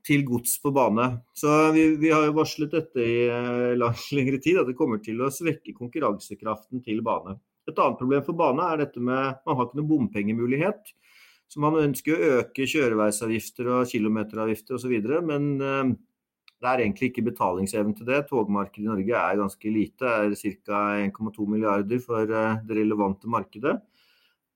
til 0.06 0.24
gods 0.26 0.56
på 0.62 0.72
bane. 0.74 1.06
Så 1.36 1.50
vi, 1.74 1.88
vi 2.00 2.10
har 2.14 2.24
jo 2.26 2.38
varslet 2.38 2.72
dette 2.72 3.02
i 3.02 3.18
langt 3.76 3.82
lang, 3.82 4.00
lengre 4.18 4.40
tid, 4.42 4.62
at 4.62 4.70
det 4.70 4.78
kommer 4.78 5.02
til 5.02 5.20
å 5.22 5.30
svekke 5.34 5.74
konkurransekraften 5.76 6.82
til 6.86 7.02
bane. 7.06 7.36
Et 7.66 7.78
annet 7.82 7.98
problem 7.98 8.22
for 8.26 8.38
bane 8.38 8.66
er 8.70 8.84
dette 8.84 9.02
med 9.02 9.40
man 9.46 9.58
har 9.58 9.66
ikke 9.66 9.80
noen 9.80 9.90
bompengemulighet. 9.90 10.92
Så 11.50 11.62
man 11.62 11.78
ønsker 11.78 12.14
å 12.14 12.28
øke 12.40 12.66
kjøreveisavgifter 12.66 13.70
og 13.74 13.90
kilometeravgifter 13.90 14.78
osv. 14.78 14.94
Men 15.26 15.50
uh, 15.62 15.90
det 16.62 16.70
er 16.70 16.82
egentlig 16.84 17.10
ikke 17.10 17.26
betalingsevne 17.28 17.94
til 17.98 18.08
det. 18.08 18.24
Togmarkedet 18.30 18.84
i 18.84 18.88
Norge 18.88 19.18
er 19.20 19.42
ganske 19.42 19.74
lite, 19.74 20.14
det 20.30 20.38
er 20.38 20.56
ca. 20.66 20.80
1,2 21.02 21.50
milliarder 21.50 22.02
for 22.02 22.32
uh, 22.32 22.56
det 22.66 22.80
relevante 22.80 23.30
markedet. 23.30 23.76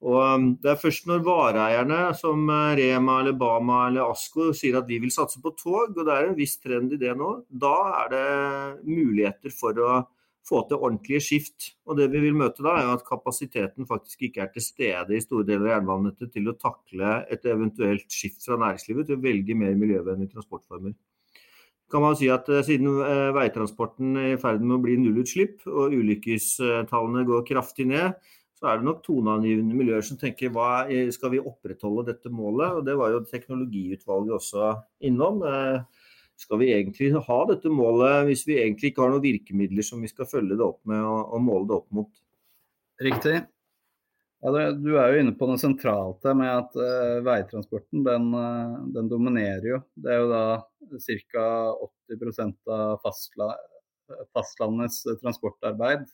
Og 0.00 0.16
um, 0.16 0.46
Det 0.62 0.70
er 0.72 0.80
først 0.80 1.10
når 1.10 1.26
vareeierne 1.26 1.98
som 2.16 2.46
Rema 2.48 3.18
eller 3.20 3.36
Bama 3.36 3.82
eller 3.90 4.08
Asko 4.08 4.48
sier 4.56 4.78
at 4.80 4.88
de 4.88 4.96
vil 5.02 5.12
satse 5.12 5.42
på 5.42 5.52
tog, 5.58 5.92
og 5.92 6.06
det 6.06 6.14
er 6.14 6.30
en 6.30 6.38
viss 6.38 6.56
trend 6.62 6.94
i 6.96 7.00
det 7.00 7.12
nå, 7.18 7.34
da 7.50 7.74
er 8.04 8.14
det 8.14 8.30
muligheter 8.88 9.52
for 9.52 9.76
å 9.84 9.98
få 10.46 10.62
til 10.68 10.80
ordentlige 10.80 11.20
skift. 11.24 11.70
Og 11.86 11.98
Det 11.98 12.08
vi 12.12 12.22
vil 12.24 12.36
møte 12.36 12.64
da, 12.64 12.76
er 12.80 12.94
at 12.94 13.04
kapasiteten 13.06 13.86
faktisk 13.88 14.22
ikke 14.28 14.44
er 14.44 14.50
til 14.54 14.64
stede 14.64 15.16
i 15.16 15.22
store 15.22 15.46
deler 15.46 15.68
av 15.68 15.76
jernbanenettet 15.76 16.32
til 16.34 16.50
å 16.50 16.56
takle 16.58 17.20
et 17.30 17.46
eventuelt 17.46 18.08
skift 18.10 18.44
fra 18.46 18.58
næringslivet 18.60 19.08
til 19.08 19.18
å 19.18 19.22
velge 19.22 19.56
mer 19.58 19.76
miljøvennlige 19.78 20.34
transportformer. 20.34 20.96
Kan 21.90 22.04
man 22.04 22.14
si 22.14 22.28
at 22.30 22.46
uh, 22.46 22.60
Siden 22.62 22.86
uh, 23.02 23.30
veitransporten 23.34 24.14
er 24.16 24.34
i 24.34 24.40
ferd 24.40 24.62
med 24.62 24.76
å 24.76 24.82
bli 24.84 24.94
nullutslipp 25.00 25.66
og 25.66 25.96
ulykkestallene 25.96 27.26
går 27.26 27.48
kraftig 27.48 27.88
ned, 27.90 28.14
så 28.60 28.68
er 28.68 28.78
det 28.78 28.84
nok 28.84 29.00
toneangivende 29.06 29.76
miljøer 29.76 30.04
som 30.04 30.18
tenker 30.20 30.52
hva 30.52 30.84
skal 31.14 31.32
vi 31.32 31.40
opprettholde 31.40 32.10
dette 32.10 32.28
målet? 32.28 32.76
Og 32.76 32.84
Det 32.84 32.96
var 32.98 33.14
jo 33.14 33.22
teknologiutvalget 33.24 34.34
også 34.36 34.74
innom. 35.08 35.40
Eh, 35.48 35.80
skal 36.40 36.60
vi 36.62 36.72
egentlig 36.74 37.12
ha 37.26 37.38
dette 37.50 37.70
målet 37.72 38.26
hvis 38.28 38.46
vi 38.48 38.58
egentlig 38.58 38.90
ikke 38.90 39.04
har 39.04 39.14
noen 39.14 39.24
virkemidler 39.24 39.86
som 39.86 40.02
vi 40.02 40.10
skal 40.10 40.28
følge 40.30 40.56
det 40.56 40.66
opp 40.66 40.80
med 40.88 41.00
og, 41.04 41.34
og 41.36 41.42
måle 41.44 41.68
det 41.68 41.76
opp 41.76 41.88
mot? 42.00 42.12
Riktig. 43.00 43.40
Ja, 44.40 44.52
du 44.72 44.94
er 44.96 45.12
jo 45.12 45.20
inne 45.20 45.34
på 45.36 45.48
noe 45.48 45.60
sentralt 45.60 46.24
med 46.36 46.48
at 46.48 46.76
uh, 46.80 47.18
veitransporten 47.26 48.06
den, 48.06 48.30
uh, 48.32 48.78
den, 48.94 49.10
dominerer 49.12 49.66
jo. 49.68 49.80
Det 50.00 50.14
er 50.14 50.22
jo 50.22 50.30
da 50.30 50.44
ca. 50.96 51.44
80 52.08 52.40
av 52.72 52.96
fastla, 53.04 53.50
fastlandets 54.32 55.02
transportarbeid 55.20 56.08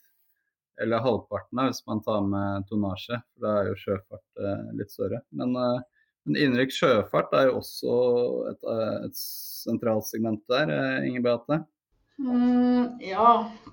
eller 0.81 1.01
halvparten 1.01 1.61
av 1.61 1.71
hvis 1.71 1.85
man 1.89 2.03
tar 2.05 2.25
med 2.27 2.67
tonnasje, 2.69 3.19
for 3.33 3.45
da 3.45 3.53
er 3.61 3.69
jo 3.71 3.79
sjøfart 3.81 4.43
uh, 4.43 4.67
litt 4.77 4.93
større. 4.93 5.23
Men, 5.39 5.55
eh, 5.57 5.96
men 6.27 6.35
innenriks 6.35 6.77
sjøfart 6.81 7.33
er 7.37 7.47
jo 7.47 7.61
også 7.61 7.95
et, 8.51 8.61
eh, 8.67 8.95
et 9.07 9.19
sentralt 9.19 10.07
segment 10.09 10.43
der, 10.51 10.71
eh, 10.75 11.07
Inger 11.07 11.23
Beate? 11.23 11.61
Mm, 12.19 12.97
ja, 12.99 13.29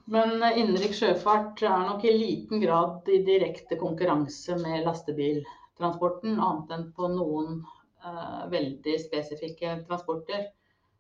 men 0.06 0.36
innenriks 0.52 1.00
sjøfart 1.00 1.62
er 1.64 1.86
nok 1.88 2.04
i 2.04 2.12
liten 2.14 2.62
grad 2.62 3.08
i 3.08 3.22
direkte 3.26 3.78
konkurranse 3.80 4.58
med 4.60 4.84
lastebiltransporten, 4.86 6.36
annet 6.36 6.74
enn 6.76 6.90
på 6.94 7.08
noen 7.08 7.62
uh, 8.04 8.44
veldig 8.52 8.98
spesifikke 9.00 9.78
transporter. 9.88 10.44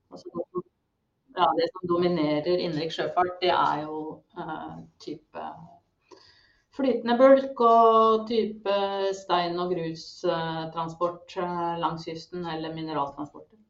Altså, 0.08 0.32
ja, 1.36 1.50
det 1.58 1.68
som 1.68 1.90
dominerer 1.90 2.56
innenriks 2.56 2.96
sjøfart, 2.96 3.36
det 3.44 3.52
er 3.52 3.84
jo 3.84 4.00
uh, 4.40 4.80
type 5.04 5.46
flytende 6.74 7.14
bulk 7.18 7.60
og 7.62 8.24
type 8.28 8.78
stein- 9.14 9.60
og 9.62 9.72
grustransport 9.74 11.36
eh, 11.38 11.76
langs 11.82 12.06
kysten, 12.08 12.46
eller 12.46 12.74
mineraltransporter. 12.74 13.60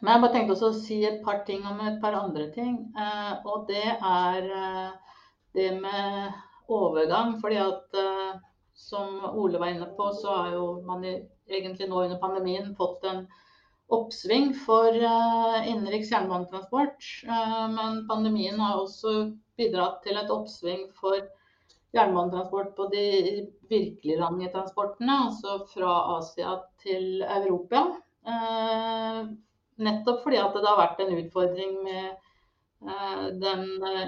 Men 0.00 0.14
jeg 0.14 0.22
bare 0.22 0.34
tenkte 0.34 0.54
også 0.56 0.70
å 0.70 0.80
si 0.80 1.00
et 1.04 1.20
par 1.24 1.42
ting 1.48 1.64
om 1.68 1.80
et 1.84 1.98
par 2.02 2.16
andre 2.16 2.48
ting. 2.54 2.76
Eh, 2.96 3.32
og 3.48 3.66
det 3.68 3.86
er 3.96 4.52
eh, 4.60 5.16
det 5.56 5.72
med 5.80 6.38
overgang. 6.70 7.40
fordi 7.40 7.56
at 7.58 7.96
som 8.78 9.24
Ole 9.34 9.58
var 9.58 9.72
inne 9.72 9.88
på, 9.96 10.12
så 10.14 10.34
har 10.36 10.52
jo 10.54 10.66
man 10.86 11.02
egentlig 11.04 11.88
nå 11.88 12.04
under 12.04 12.20
pandemien 12.20 12.70
fått 12.78 13.04
en 13.04 13.24
oppsving 13.90 14.54
for 14.54 14.94
innenriks 14.94 16.12
jernbanetransport. 16.14 17.02
Men 17.74 18.06
pandemien 18.08 18.60
har 18.62 18.78
også 18.78 19.32
bidratt 19.58 19.98
til 20.06 20.16
et 20.16 20.30
oppsving 20.30 20.86
for 21.00 21.18
jernbanetransport 21.96 22.76
på 22.76 22.86
de 22.92 23.04
virkelig 23.70 24.18
lange 24.18 24.50
transportene, 24.52 25.16
altså 25.26 25.58
fra 25.72 25.94
Asia 26.16 26.56
til 26.82 27.22
Europa. 27.22 27.84
Eh, 28.26 29.22
nettopp 29.80 30.24
fordi 30.24 30.40
at 30.40 30.56
det 30.56 30.68
har 30.68 30.80
vært 30.80 31.00
en 31.02 31.14
utfordring 31.18 31.78
med 31.84 32.10
eh, 32.10 33.24
den 33.42 33.64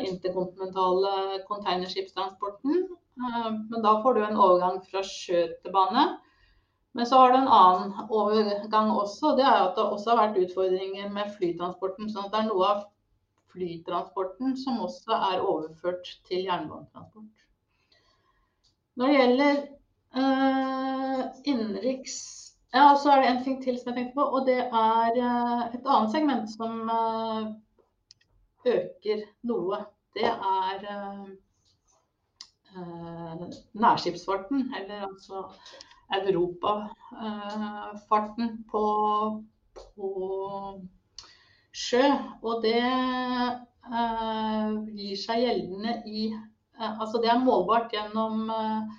interkontinentale 0.06 1.42
containerskipstransporten. 1.48 2.84
Eh, 3.18 3.50
men 3.70 3.82
da 3.82 3.96
får 4.02 4.14
du 4.14 4.24
en 4.26 4.42
overgang 4.46 4.82
fra 4.90 5.02
sjø 5.06 5.46
til 5.62 5.74
bane. 5.74 6.06
Men 6.92 7.06
så 7.08 7.18
har 7.18 7.32
du 7.32 7.38
en 7.38 7.52
annen 7.58 7.92
overgang 8.12 8.90
også. 8.92 9.36
Det 9.36 9.44
er 9.48 9.62
at 9.64 9.78
det 9.78 9.84
også 9.84 10.12
har 10.12 10.26
vært 10.26 10.42
utfordringer 10.44 11.08
med 11.12 11.30
flytransporten. 11.38 12.10
sånn 12.12 12.28
at 12.28 12.34
det 12.34 12.42
er 12.42 12.50
noe 12.50 12.66
av 12.68 12.82
flytransporten 13.52 14.56
som 14.60 14.82
også 14.84 15.16
er 15.32 15.40
overført 15.40 16.10
til 16.28 16.44
jernbanetransport. 16.44 17.46
Når 18.96 19.06
det 19.06 19.16
gjelder 19.16 19.56
uh, 20.16 21.20
innenriks 21.48 22.16
ja, 22.72 22.96
så 22.96 23.10
er 23.12 23.16
det 23.20 23.28
en 23.30 23.44
ting 23.44 23.64
til 23.64 23.78
som 23.78 23.88
jeg 23.90 23.96
tenkte 23.98 24.16
på, 24.16 24.24
og 24.24 24.46
det 24.48 24.60
er 24.64 25.10
uh, 25.20 25.62
et 25.68 25.84
annet 25.84 26.12
segment 26.12 26.50
som 26.52 26.72
uh, 26.88 27.42
øker 28.68 29.18
noe. 29.48 29.76
Det 30.12 30.28
er 30.28 30.78
nærskipsfarten, 33.72 34.74
eller 34.76 35.06
altså 35.06 35.36
europafarten 36.12 38.64
på, 38.70 38.84
på 39.76 40.08
sjø. 41.72 42.12
Og 42.44 42.62
det 42.64 42.84
gir 44.92 45.16
seg 45.24 45.36
gjeldende 45.46 45.92
i 46.06 46.36
altså 46.78 47.20
det 47.22 47.30
er 47.30 47.42
målbart 47.42 47.92
gjennom 47.92 48.50
eh, 48.50 48.98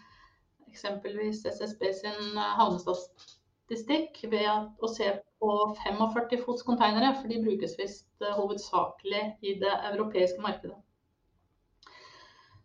eksempelvis 0.72 1.44
SSB 1.46 1.86
sin 2.00 2.38
eh, 2.38 2.56
havnestatistikk 2.60 4.24
ved 4.32 4.50
å 4.80 4.90
se 4.92 5.12
på 5.44 5.54
45 5.84 6.44
fots 6.46 6.64
konteinere, 6.64 7.14
for 7.20 7.28
de 7.32 7.42
brukes 7.44 7.76
visst 7.80 8.28
hovedsakelig 8.38 9.24
i 9.44 9.58
det 9.60 9.74
europeiske 9.92 10.42
markedet. 10.42 10.78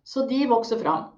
Så 0.07 0.25
de 0.29 0.45
vokser 0.49 0.79
fram. 0.81 1.09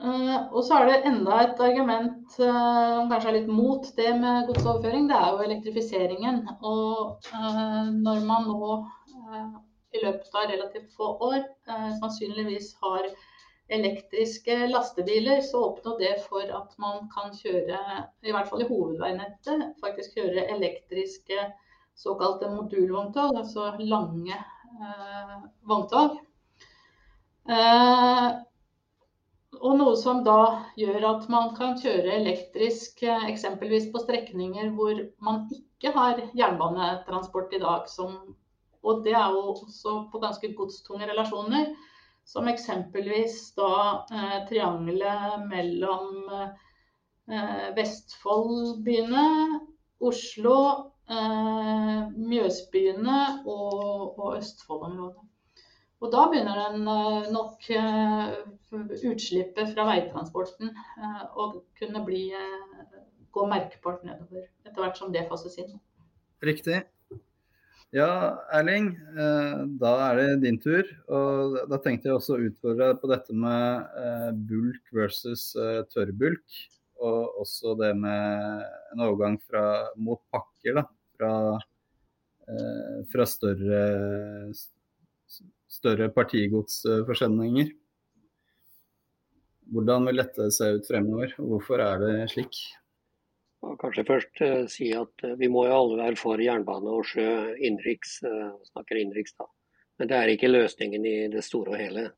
Og 0.00 0.62
så 0.64 0.78
er 0.78 0.86
det 0.88 1.10
enda 1.10 1.42
et 1.44 1.58
argument 1.60 2.32
som 2.32 3.10
kanskje 3.10 3.28
er 3.28 3.36
litt 3.36 3.50
mot 3.52 3.84
det 3.98 4.14
med 4.16 4.48
godsoverføring. 4.48 5.10
Det 5.10 5.18
er 5.18 5.34
jo 5.34 5.44
elektrifiseringen. 5.44 6.40
Og 6.64 7.28
når 8.00 8.24
man 8.24 8.48
nå 8.48 8.70
i 9.94 10.04
løpet 10.04 10.34
av 10.34 10.48
relativt 10.50 10.92
få 10.96 11.12
år 11.26 11.40
sannsynligvis 12.00 12.74
har 12.82 13.08
elektriske 13.70 14.66
lastebiler, 14.66 15.40
så 15.40 15.64
åpner 15.70 15.98
det 15.98 16.14
for 16.28 16.42
at 16.42 16.74
man 16.82 17.06
kan 17.14 17.34
kjøre, 17.36 17.78
i 18.26 18.34
hvert 18.34 18.48
fall 18.50 18.64
i 18.64 18.68
hovedveinettet, 18.68 19.66
faktisk 19.82 20.18
kjøre 20.18 20.48
elektriske 20.56 21.44
såkalte 22.00 22.50
modulvogntog, 22.50 23.36
altså 23.36 23.72
lange 23.78 24.34
eh, 24.36 25.36
vogntog. 25.68 26.18
Eh, 27.50 28.28
og 29.60 29.74
noe 29.76 29.96
som 30.00 30.22
da 30.24 30.40
gjør 30.80 31.04
at 31.08 31.26
man 31.32 31.54
kan 31.56 31.76
kjøre 31.80 32.16
elektrisk 32.20 33.02
eh, 33.04 33.26
eksempelvis 33.30 33.90
på 33.92 34.02
strekninger 34.02 34.70
hvor 34.76 34.94
man 35.22 35.44
ikke 35.54 35.92
har 35.96 36.22
jernbanetransport 36.36 37.52
i 37.54 37.62
dag. 37.62 37.88
Som, 37.92 38.16
og 38.82 39.04
det 39.04 39.14
er 39.16 39.34
jo 39.34 39.42
også 39.52 39.94
på 40.12 40.20
ganske 40.22 40.52
godstunge 40.56 41.08
relasjoner. 41.10 41.72
Som 42.30 42.46
eksempelvis 42.46 43.38
da 43.56 43.70
eh, 44.14 44.36
triangelet 44.46 45.46
mellom 45.50 46.28
eh, 46.30 47.64
Vestfoldbyene, 47.74 49.24
Oslo, 50.06 50.58
eh, 51.10 51.96
Mjøsbyene 52.14 53.18
og, 53.48 54.20
og 54.20 54.36
Østfold-området. 54.36 55.30
Og 56.00 56.08
da 56.14 56.26
begynner 56.32 56.60
den 56.70 56.86
eh, 56.88 57.26
nok 57.34 57.66
eh, 57.76 58.30
utslippet 59.10 59.74
fra 59.74 59.84
veitransporten 59.90 60.72
eh, 60.72 61.26
å 61.36 61.50
kunne 61.76 62.04
bli, 62.06 62.22
gå 63.30 63.44
merkbart 63.50 64.06
nedover 64.06 64.46
etter 64.64 64.80
hvert 64.80 65.00
som 65.00 65.12
det 65.12 65.26
fases 65.28 65.58
inn. 65.60 65.76
Riktig. 66.44 66.80
Ja, 67.90 68.38
Erling. 68.54 68.92
Eh, 69.18 69.62
da 69.82 69.92
er 70.04 70.18
det 70.20 70.42
din 70.44 70.58
tur. 70.62 70.86
Og 71.10 71.56
da 71.70 71.78
tenkte 71.82 72.06
jeg 72.10 72.18
også 72.18 72.36
å 72.36 72.44
utfordre 72.46 72.92
deg 72.92 73.00
på 73.02 73.10
dette 73.10 73.34
med 73.34 73.96
eh, 73.98 74.28
bulk 74.50 74.92
versus 74.94 75.48
eh, 75.58 75.80
tørrbulk. 75.90 76.60
Og 77.02 77.40
også 77.42 77.74
det 77.80 77.90
med 77.98 78.62
en 78.92 79.02
overgang 79.08 79.40
fra, 79.42 79.64
mot 79.98 80.20
pakker, 80.30 80.76
da. 80.78 80.84
Fra, 81.16 81.32
fra 83.12 83.24
større, 83.28 83.80
større 85.70 86.08
partigodsforsendinger. 86.12 87.72
Hvordan 89.72 90.10
vil 90.10 90.20
dette 90.20 90.50
se 90.52 90.68
ut 90.76 90.88
fremover, 90.92 91.32
og 91.40 91.54
hvorfor 91.54 91.84
er 91.84 92.04
det 92.04 92.14
slik? 92.34 92.60
Kanskje 93.60 94.06
først 94.08 94.40
eh, 94.44 94.62
si 94.72 94.88
at 94.96 95.24
uh, 95.26 95.36
vi 95.36 95.48
må 95.52 95.66
jo 95.68 95.76
alle 95.76 95.98
være 95.98 96.18
for 96.18 96.40
jernbane 96.40 96.94
og 96.96 97.04
sjø 97.08 97.26
innenriks. 97.58 98.20
eh, 98.24 98.54
snakker 98.72 99.00
innenriks 99.00 99.36
da. 99.36 99.46
Men 100.00 100.08
det 100.08 100.16
er 100.16 100.32
ikke 100.32 100.52
løsningen 100.52 101.04
i 101.04 101.16
det 101.32 101.44
store 101.44 101.76
og 101.76 101.80
hele. 101.80 102.10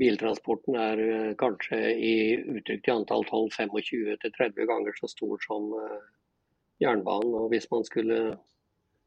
biltransporten 0.00 0.76
er 0.80 1.00
kanskje 1.38 1.76
i 1.92 2.14
uttrykt 2.56 2.88
i 2.88 2.92
antall 2.92 3.24
tall 3.28 3.50
25-30 3.52 4.64
ganger 4.66 4.96
så 4.96 5.10
stor 5.12 5.36
som 5.44 5.68
jernbanen. 6.80 7.34
Og 7.36 7.52
hvis 7.52 7.68
man 7.70 7.84
skulle 7.84 8.16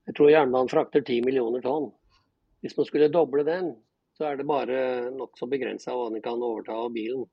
Jeg 0.05 0.15
tror 0.15 0.29
jernbanen 0.29 0.69
frakter 0.69 1.01
10 1.01 1.25
millioner 1.25 1.61
tonn. 1.65 1.89
Hvis 2.61 2.77
man 2.77 2.85
skulle 2.85 3.11
doble 3.11 3.43
den, 3.43 3.73
så 4.17 4.29
er 4.29 4.37
det 4.37 4.47
bare 4.47 5.09
nokså 5.17 5.49
begrensa 5.49 5.97
hva 5.97 6.09
den 6.13 6.21
kan 6.21 6.41
overta 6.41 6.77
av 6.85 6.93
bilen. 6.93 7.25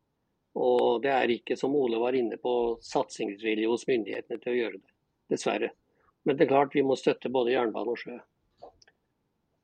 Og 0.59 1.03
det 1.05 1.13
er 1.15 1.31
ikke, 1.37 1.57
som 1.59 1.77
Ole 1.79 2.01
var 2.03 2.17
inne 2.19 2.39
på, 2.41 2.53
satsingsvilje 2.83 3.69
hos 3.71 3.87
myndighetene 3.87 4.41
til 4.43 4.53
å 4.53 4.59
gjøre 4.59 4.81
det. 4.81 4.97
Dessverre. 5.31 5.71
Men 6.27 6.37
det 6.37 6.47
er 6.47 6.53
klart 6.53 6.75
vi 6.75 6.85
må 6.85 6.97
støtte 6.99 7.31
både 7.33 7.55
jernbane 7.55 7.95
og 7.95 8.01
sjø. 8.01 8.17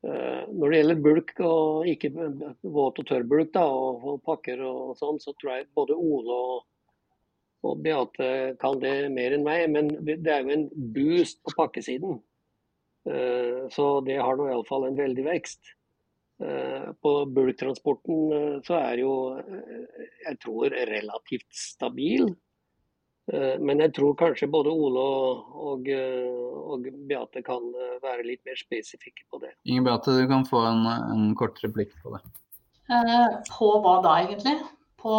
Eh, 0.07 0.43
når 0.53 0.71
det 0.71 0.79
gjelder 0.79 1.03
bulk 1.03 1.33
og 1.43 1.89
ikke 1.91 2.11
våt- 2.63 3.01
og 3.01 3.05
tørrbulk 3.09 3.51
da, 3.53 3.65
og, 3.67 4.21
pakker 4.25 4.61
og 4.63 4.95
sånn, 4.99 5.19
så 5.19 5.33
tror 5.35 5.55
jeg 5.57 5.69
både 5.75 5.97
Ole 5.97 6.37
og, 6.37 6.65
og 7.67 7.81
Beate 7.83 8.29
kan 8.61 8.79
det 8.79 9.11
mer 9.11 9.35
enn 9.35 9.45
meg. 9.45 9.67
Men 9.73 9.91
det 10.07 10.31
er 10.31 10.45
jo 10.45 10.55
en 10.55 10.67
boost 10.95 11.41
på 11.43 11.55
pakkesiden. 11.57 12.21
Eh, 13.07 13.67
så 13.73 13.89
det 14.07 14.21
har 14.21 14.39
nå 14.39 14.47
iallfall 14.47 14.87
en 14.87 14.99
veldig 14.99 15.27
vekst. 15.27 15.73
Eh, 16.39 16.93
på 17.01 17.25
bulktransporten 17.25 18.31
eh, 18.31 18.57
så 18.67 18.77
er 18.77 18.99
jo, 19.01 19.13
eh, 19.39 20.03
jeg 20.27 20.37
tror, 20.43 20.69
relativt 20.69 21.49
stabil. 21.51 22.29
Men 23.27 23.81
jeg 23.83 23.91
tror 23.91 24.13
kanskje 24.15 24.47
både 24.47 24.71
Ole 24.71 25.01
og, 25.03 25.47
og, 25.59 25.87
og 26.71 26.85
Beate 27.09 27.41
kan 27.43 27.65
være 27.99 28.23
litt 28.23 28.39
mer 28.47 28.55
spesifikke 28.55 29.25
på 29.27 29.41
det. 29.41 29.49
Inger 29.67 29.83
Beate, 29.83 30.13
du 30.15 30.29
kan 30.29 30.45
få 30.47 30.61
en, 30.63 30.87
en 30.87 31.25
kort 31.35 31.59
replikk 31.59 31.91
på 31.99 32.13
det. 32.13 32.21
på 33.49 33.71
hva 33.83 33.97
da, 34.05 34.13
egentlig? 34.21 34.55
På, 34.95 35.17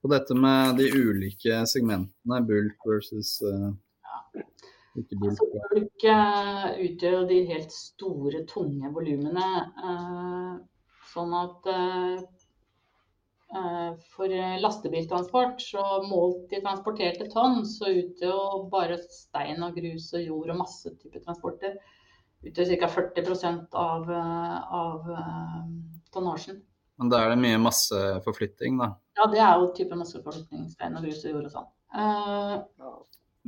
på 0.00 0.12
dette 0.14 0.38
med 0.40 0.80
de 0.80 0.88
ulike 0.88 1.60
segmentene, 1.68 2.40
bulk 2.48 2.88
versus 2.88 3.34
uh, 3.44 3.76
ikke 4.40 4.73
bulk. 4.94 5.14
Altså, 5.30 5.46
bulk 5.72 6.06
uh, 6.08 6.68
utgjør 6.84 7.16
jo 7.18 7.24
de 7.30 7.40
helt 7.50 7.74
store, 7.74 8.44
tunge 8.50 8.90
volumene. 8.94 9.48
Uh, 9.82 10.54
sånn 11.12 11.34
at 11.38 11.68
uh, 11.70 12.18
for 14.14 14.34
lastebiltransport, 14.62 15.62
så 15.62 15.82
målt 16.08 16.54
i 16.54 16.62
transporterte 16.62 17.28
tonn, 17.30 17.62
så 17.68 17.90
utgjør 17.92 18.64
bare 18.72 18.98
stein 19.06 19.62
og 19.62 19.76
grus 19.78 20.08
og 20.16 20.24
jord 20.24 20.54
og 20.54 20.62
masse 20.64 20.90
typer 20.98 21.22
transporter 21.22 21.76
utgjør 22.44 22.74
ca. 22.82 22.88
40% 22.92 23.76
av, 23.78 24.10
av 24.10 25.06
tonnasjen. 26.12 26.58
Men 27.00 27.10
da 27.10 27.22
er 27.22 27.32
det 27.32 27.38
mye 27.40 27.60
masseforflytting, 27.62 28.76
da? 28.82 28.90
Ja, 29.16 29.24
det 29.30 29.40
er 29.40 29.62
jo 29.62 29.70
type 29.78 29.96
masseforflytning. 29.96 30.66
Stein 30.74 30.98
og 30.98 31.06
grus 31.06 31.22
og 31.24 31.32
jord 31.32 31.48
og 31.48 31.54
sånn. 31.54 31.70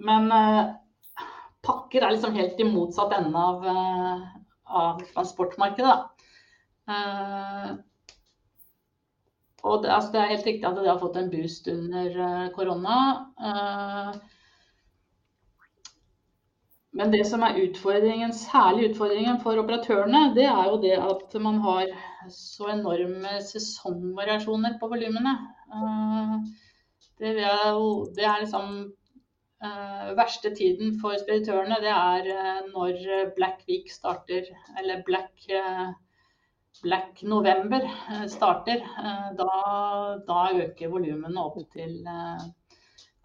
Men 0.06 0.32
pakker 1.66 2.04
er 2.04 2.14
liksom 2.14 2.36
helt 2.36 2.60
i 2.60 2.68
motsatt 2.68 3.12
ende 3.16 3.42
av, 3.50 3.66
eh, 3.66 4.22
av 4.84 5.02
transportmarkedet. 5.12 5.98
Uh, 6.86 7.74
og 9.66 9.82
det, 9.82 9.90
altså 9.90 10.12
det, 10.12 10.20
er 10.20 10.30
helt 10.30 10.46
riktig 10.46 10.68
at 10.68 10.76
det 10.78 10.86
har 10.86 11.00
fått 11.00 11.16
en 11.18 11.30
boost 11.32 11.66
under 11.72 12.18
uh, 12.22 12.48
korona. 12.54 12.98
Men 16.96 17.10
det 17.12 17.24
som 17.28 17.42
er 17.44 17.58
utfordringen, 17.60 18.30
særlig 18.32 18.92
utfordringen 18.92 19.40
for 19.42 19.58
operatørene, 19.60 20.30
det 20.38 20.46
er 20.48 20.70
jo 20.70 20.78
det 20.80 20.94
at 20.96 21.34
man 21.44 21.58
har 21.64 21.90
så 22.32 22.70
enorme 22.72 23.34
sesongvariasjoner 23.44 24.78
på 24.80 24.88
volumene. 24.94 25.34
Det, 27.18 27.34
det, 27.36 28.24
er 28.24 28.40
liksom 28.40 28.70
Uh, 29.66 30.12
verste 30.18 30.50
tiden 30.54 30.96
for 31.00 31.16
speditørene 31.18 31.78
det 31.82 31.92
er 31.92 32.26
uh, 32.30 32.66
når 32.70 33.32
Black 33.36 33.64
Week 33.68 33.90
starter, 33.90 34.48
eller 34.78 35.02
Black, 35.06 35.32
uh, 35.50 35.90
Black 36.84 37.22
November 37.22 37.86
starter. 38.30 38.84
Da, 39.38 39.48
da, 40.28 40.40
øker 40.66 40.92
volumene 40.92 41.42
opp 41.42 41.58
til 41.72 41.98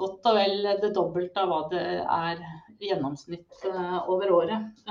godt 0.02 0.30
og 0.32 0.38
vel 0.38 0.70
det 0.82 0.94
dobbelte 0.96 1.44
av 1.44 1.52
hva 1.52 1.60
det 1.70 1.82
er 2.02 2.40
gjennomsnitt 2.82 3.66
over 4.10 4.32
året. 4.34 4.86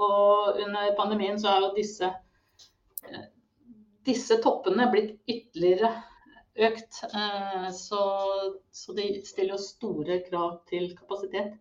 Og 0.00 0.62
under 0.64 0.96
pandemien 0.98 1.38
så 1.38 1.52
er 1.52 1.66
jo 1.66 1.74
disse, 1.76 2.08
disse 4.08 4.40
toppene 4.42 4.88
blitt 4.90 5.20
ytterligere 5.30 5.92
økt. 6.58 7.02
Eh, 7.14 7.68
så, 7.72 8.00
så 8.72 8.96
de 8.96 9.12
stiller 9.26 9.56
jo 9.56 9.60
store 9.60 10.20
krav 10.28 10.58
til 10.70 10.92
kapasitet. 10.98 11.54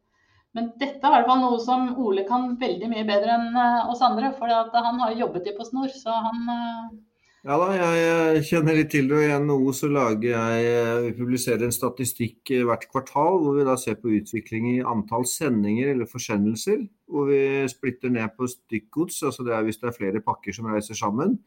Men 0.51 0.73
dette 0.79 0.99
er 0.99 1.07
i 1.07 1.15
hvert 1.15 1.29
fall 1.29 1.39
noe 1.39 1.59
som 1.63 1.93
Ole 2.03 2.25
kan 2.27 2.57
veldig 2.59 2.89
mye 2.91 3.05
bedre 3.07 3.37
enn 3.37 3.55
eh, 3.55 3.91
oss 3.91 4.03
andre. 4.03 4.33
For 4.37 4.51
han 4.51 4.99
har 5.03 5.15
jobbet 5.15 5.47
i 5.47 5.55
PostNord, 5.57 5.95
så 5.95 6.17
han 6.27 6.51
eh, 6.57 6.99
ja 7.41 7.55
da, 7.57 7.71
jeg 7.73 8.41
kjenner 8.45 8.75
litt 8.77 8.91
til 8.93 9.07
det. 9.09 9.17
og 9.17 9.23
I 9.25 9.37
NHO 9.41 9.71
så 9.73 9.87
lager 9.89 10.27
jeg, 10.29 10.65
vi 11.07 11.13
publiserer 11.17 11.63
en 11.65 11.73
statistikk 11.73 12.51
hvert 12.67 12.85
kvartal 12.91 13.39
hvor 13.41 13.55
vi 13.57 13.65
da 13.65 13.73
ser 13.81 13.97
på 13.97 14.11
utvikling 14.13 14.67
i 14.75 14.83
antall 14.85 15.25
sendinger 15.25 15.95
eller 15.95 16.09
forsendelser. 16.11 16.83
Hvor 17.09 17.31
vi 17.31 17.41
splitter 17.71 18.13
ned 18.13 18.35
på 18.37 18.45
stykkgods, 18.51 19.23
altså 19.31 19.47
det 19.47 19.55
er 19.57 19.65
hvis 19.65 19.81
det 19.81 19.89
er 19.89 19.97
flere 19.97 20.21
pakker 20.21 20.53
som 20.53 20.69
reiser 20.69 20.99
sammen 20.99 21.39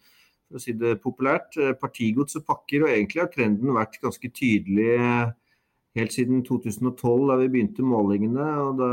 for 0.49 0.59
å 0.59 0.63
si 0.63 0.75
det 0.79 1.01
populært, 1.03 1.57
eh, 1.59 1.75
partigods 1.79 2.37
og 2.41 2.47
pakker. 2.47 2.85
Og 2.85 2.93
egentlig 2.93 3.23
har 3.23 3.33
trenden 3.33 3.75
vært 3.75 4.01
ganske 4.03 4.31
tydelig 4.35 4.93
eh, 4.99 5.33
helt 5.99 6.15
siden 6.15 6.43
2012, 6.47 7.29
da 7.31 7.39
vi 7.39 7.51
begynte 7.53 7.87
målingene. 7.87 8.47
og 8.67 8.79
da 8.81 8.91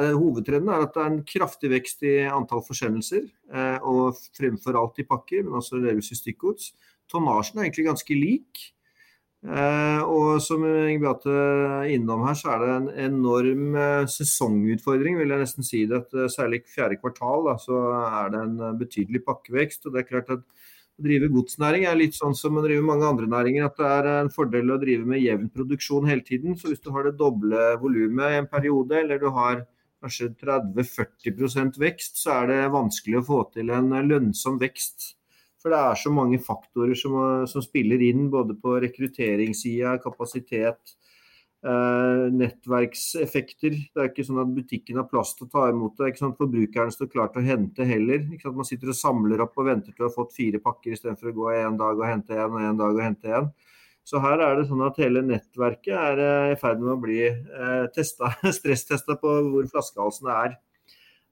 er 0.00 0.16
Hovedtrenden 0.16 0.72
er 0.72 0.86
at 0.86 0.94
det 0.94 1.02
er 1.02 1.10
en 1.12 1.24
kraftig 1.28 1.70
vekst 1.70 2.04
i 2.08 2.14
antall 2.30 2.64
forsendelser, 2.64 3.28
eh, 3.52 3.78
og 3.82 4.16
fremfor 4.36 4.80
alt 4.80 4.98
i 4.98 5.08
pakker, 5.08 5.44
men 5.44 5.60
også 5.60 5.82
delvis 5.84 6.12
i 6.12 6.20
stykkgods. 6.20 6.72
Tonnasjen 7.10 7.60
er 7.60 7.68
egentlig 7.68 7.90
ganske 7.90 8.16
lik. 8.16 8.70
Eh, 9.44 10.02
og 10.08 10.38
som 10.40 10.62
Inge 10.64 11.10
er 11.28 11.90
innom 11.92 12.22
her, 12.24 12.36
så 12.38 12.54
er 12.54 12.62
det 12.62 12.68
en 12.72 12.86
enorm 13.10 13.74
eh, 13.76 14.06
sesongutfordring, 14.08 15.18
vil 15.20 15.34
jeg 15.34 15.42
nesten 15.42 15.66
si 15.66 15.82
det. 15.90 15.98
At, 16.00 16.14
eh, 16.16 16.30
særlig 16.32 16.62
fjerde 16.72 16.96
kvartal 16.96 17.44
da, 17.50 17.58
så 17.60 17.80
er 17.98 18.30
det 18.32 18.40
en 18.40 18.78
betydelig 18.80 19.20
pakkevekst. 19.26 19.84
og 19.84 19.92
det 19.92 20.00
er 20.00 20.08
klart 20.08 20.30
at 20.32 20.40
å 20.40 21.04
drive 21.04 21.28
godsnæring 21.34 21.84
er 21.90 21.98
litt 21.98 22.16
sånn 22.16 22.36
som 22.38 22.56
å 22.56 22.64
drive 22.64 22.86
mange 22.86 23.04
andre 23.04 23.28
næringer, 23.28 23.66
at 23.66 23.76
det 23.76 23.90
er 23.90 24.08
en 24.14 24.32
fordel 24.32 24.72
å 24.72 24.80
drive 24.80 25.04
med 25.04 25.20
jevn 25.20 25.50
produksjon 25.52 26.08
hele 26.08 26.24
tiden. 26.24 26.56
Så 26.56 26.70
hvis 26.70 26.80
du 26.80 26.90
har 26.94 27.04
det 27.04 27.18
doble 27.18 27.74
volumet 27.82 28.32
i 28.32 28.38
en 28.40 28.48
periode, 28.48 28.96
eller 29.02 29.20
du 29.20 29.28
har 29.28 29.66
kanskje 30.00 30.30
30-40% 30.40 31.76
vekst, 31.82 32.16
så 32.16 32.40
er 32.40 32.48
det 32.48 32.72
vanskelig 32.72 33.20
å 33.20 33.26
få 33.28 33.42
til 33.52 33.74
en 33.74 33.92
lønnsom 34.08 34.56
vekst 34.62 35.12
for 35.64 35.72
det 35.72 35.80
er 35.80 35.96
så 35.96 36.10
mange 36.12 36.36
faktorer 36.44 36.98
som, 36.98 37.14
som 37.48 37.62
spiller 37.64 38.02
inn, 38.04 38.26
både 38.28 38.52
på 38.60 38.74
rekrutteringssida, 38.84 39.94
kapasitet, 40.02 40.92
eh, 41.64 42.24
nettverkseffekter. 42.36 43.78
Det 43.88 44.02
er 44.02 44.10
ikke 44.10 44.26
sånn 44.28 44.42
at 44.42 44.50
butikken 44.52 45.00
har 45.00 45.08
plass 45.08 45.32
til 45.38 45.46
å 45.46 45.52
ta 45.54 45.62
imot 45.70 45.96
det. 45.96 46.10
Ikke 46.10 46.20
sånn 46.20 46.34
at 46.34 46.42
Forbrukeren 46.42 46.92
står 46.92 47.08
klar 47.14 47.32
til 47.32 47.40
å 47.40 47.46
hente 47.46 47.86
heller. 47.88 48.26
Ikke 48.28 48.44
sant? 48.44 48.58
Man 48.60 48.68
sitter 48.68 48.92
og 48.92 48.98
samler 48.98 49.44
opp 49.46 49.56
og 49.56 49.70
venter 49.70 49.96
til 49.96 50.04
å 50.04 50.10
ha 50.10 50.16
fått 50.18 50.36
fire 50.36 50.60
pakker 50.66 50.98
istedenfor 50.98 51.32
å 51.32 51.36
gå 51.38 51.48
en 51.54 51.80
dag 51.80 51.96
og 51.96 52.06
hente 52.10 52.36
en, 52.36 52.52
og 52.52 52.68
en 52.68 52.82
dag 52.84 53.00
og 53.00 53.06
hente 53.06 53.32
en. 53.40 53.48
Så 54.04 54.20
her 54.20 54.36
er 54.44 54.58
det 54.58 54.66
sånn 54.68 54.84
at 54.84 55.00
hele 55.00 55.24
nettverket 55.24 55.96
er 55.96 56.20
eh, 56.20 56.52
i 56.52 56.60
ferd 56.60 56.84
med 56.84 56.92
å 56.92 57.00
bli 57.00 57.22
eh, 57.24 58.04
stresstesta 58.60 59.16
på 59.16 59.38
hvor 59.48 59.72
flaskehalsen 59.72 60.28
er. 60.28 60.58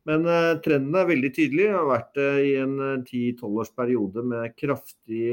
Men 0.08 0.24
uh, 0.26 0.56
trenden 0.64 0.96
er 0.98 1.06
veldig 1.06 1.30
tydelig. 1.34 1.68
Det 1.68 1.76
har 1.76 1.86
vært 1.86 2.18
uh, 2.18 2.38
i 2.42 2.54
en 2.58 2.74
uh, 2.80 2.88
eh, 2.96 3.36
10-12 3.38 3.60
års 3.62 3.70
periode 3.78 4.24
med 4.26 4.56
kraftig 4.58 5.28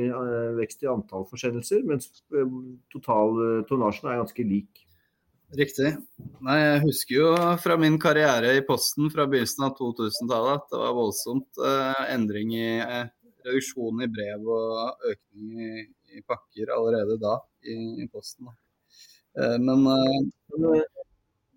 vekst 0.59 0.86
i 0.86 0.91
antall 0.91 1.26
forsendelser, 1.30 1.82
mens 1.89 2.11
totaltonnasjen 2.93 4.11
er 4.11 4.22
ganske 4.22 4.45
lik. 4.45 4.84
Riktig. 5.57 5.95
Nei, 6.45 6.57
jeg 6.61 6.82
husker 6.84 7.15
jo 7.15 7.30
fra 7.63 7.78
min 7.82 7.95
karriere 8.01 8.51
i 8.59 8.65
Posten 8.67 9.09
fra 9.09 9.26
begynnelsen 9.30 9.65
av 9.65 9.74
2000-tallet 9.80 10.59
at 10.59 10.67
det 10.70 10.82
var 10.84 10.93
voldsomt 10.93 11.61
endring 12.13 12.53
i 12.53 12.67
reduksjon 13.47 14.03
i 14.05 14.09
brev 14.13 14.45
og 14.53 15.07
økning 15.09 15.63
i, 15.65 15.72
i 16.20 16.22
pakker 16.22 16.70
allerede 16.76 17.17
da 17.24 17.39
i, 17.65 17.80
i 18.03 18.05
Posten. 18.13 18.51
men 19.65 19.89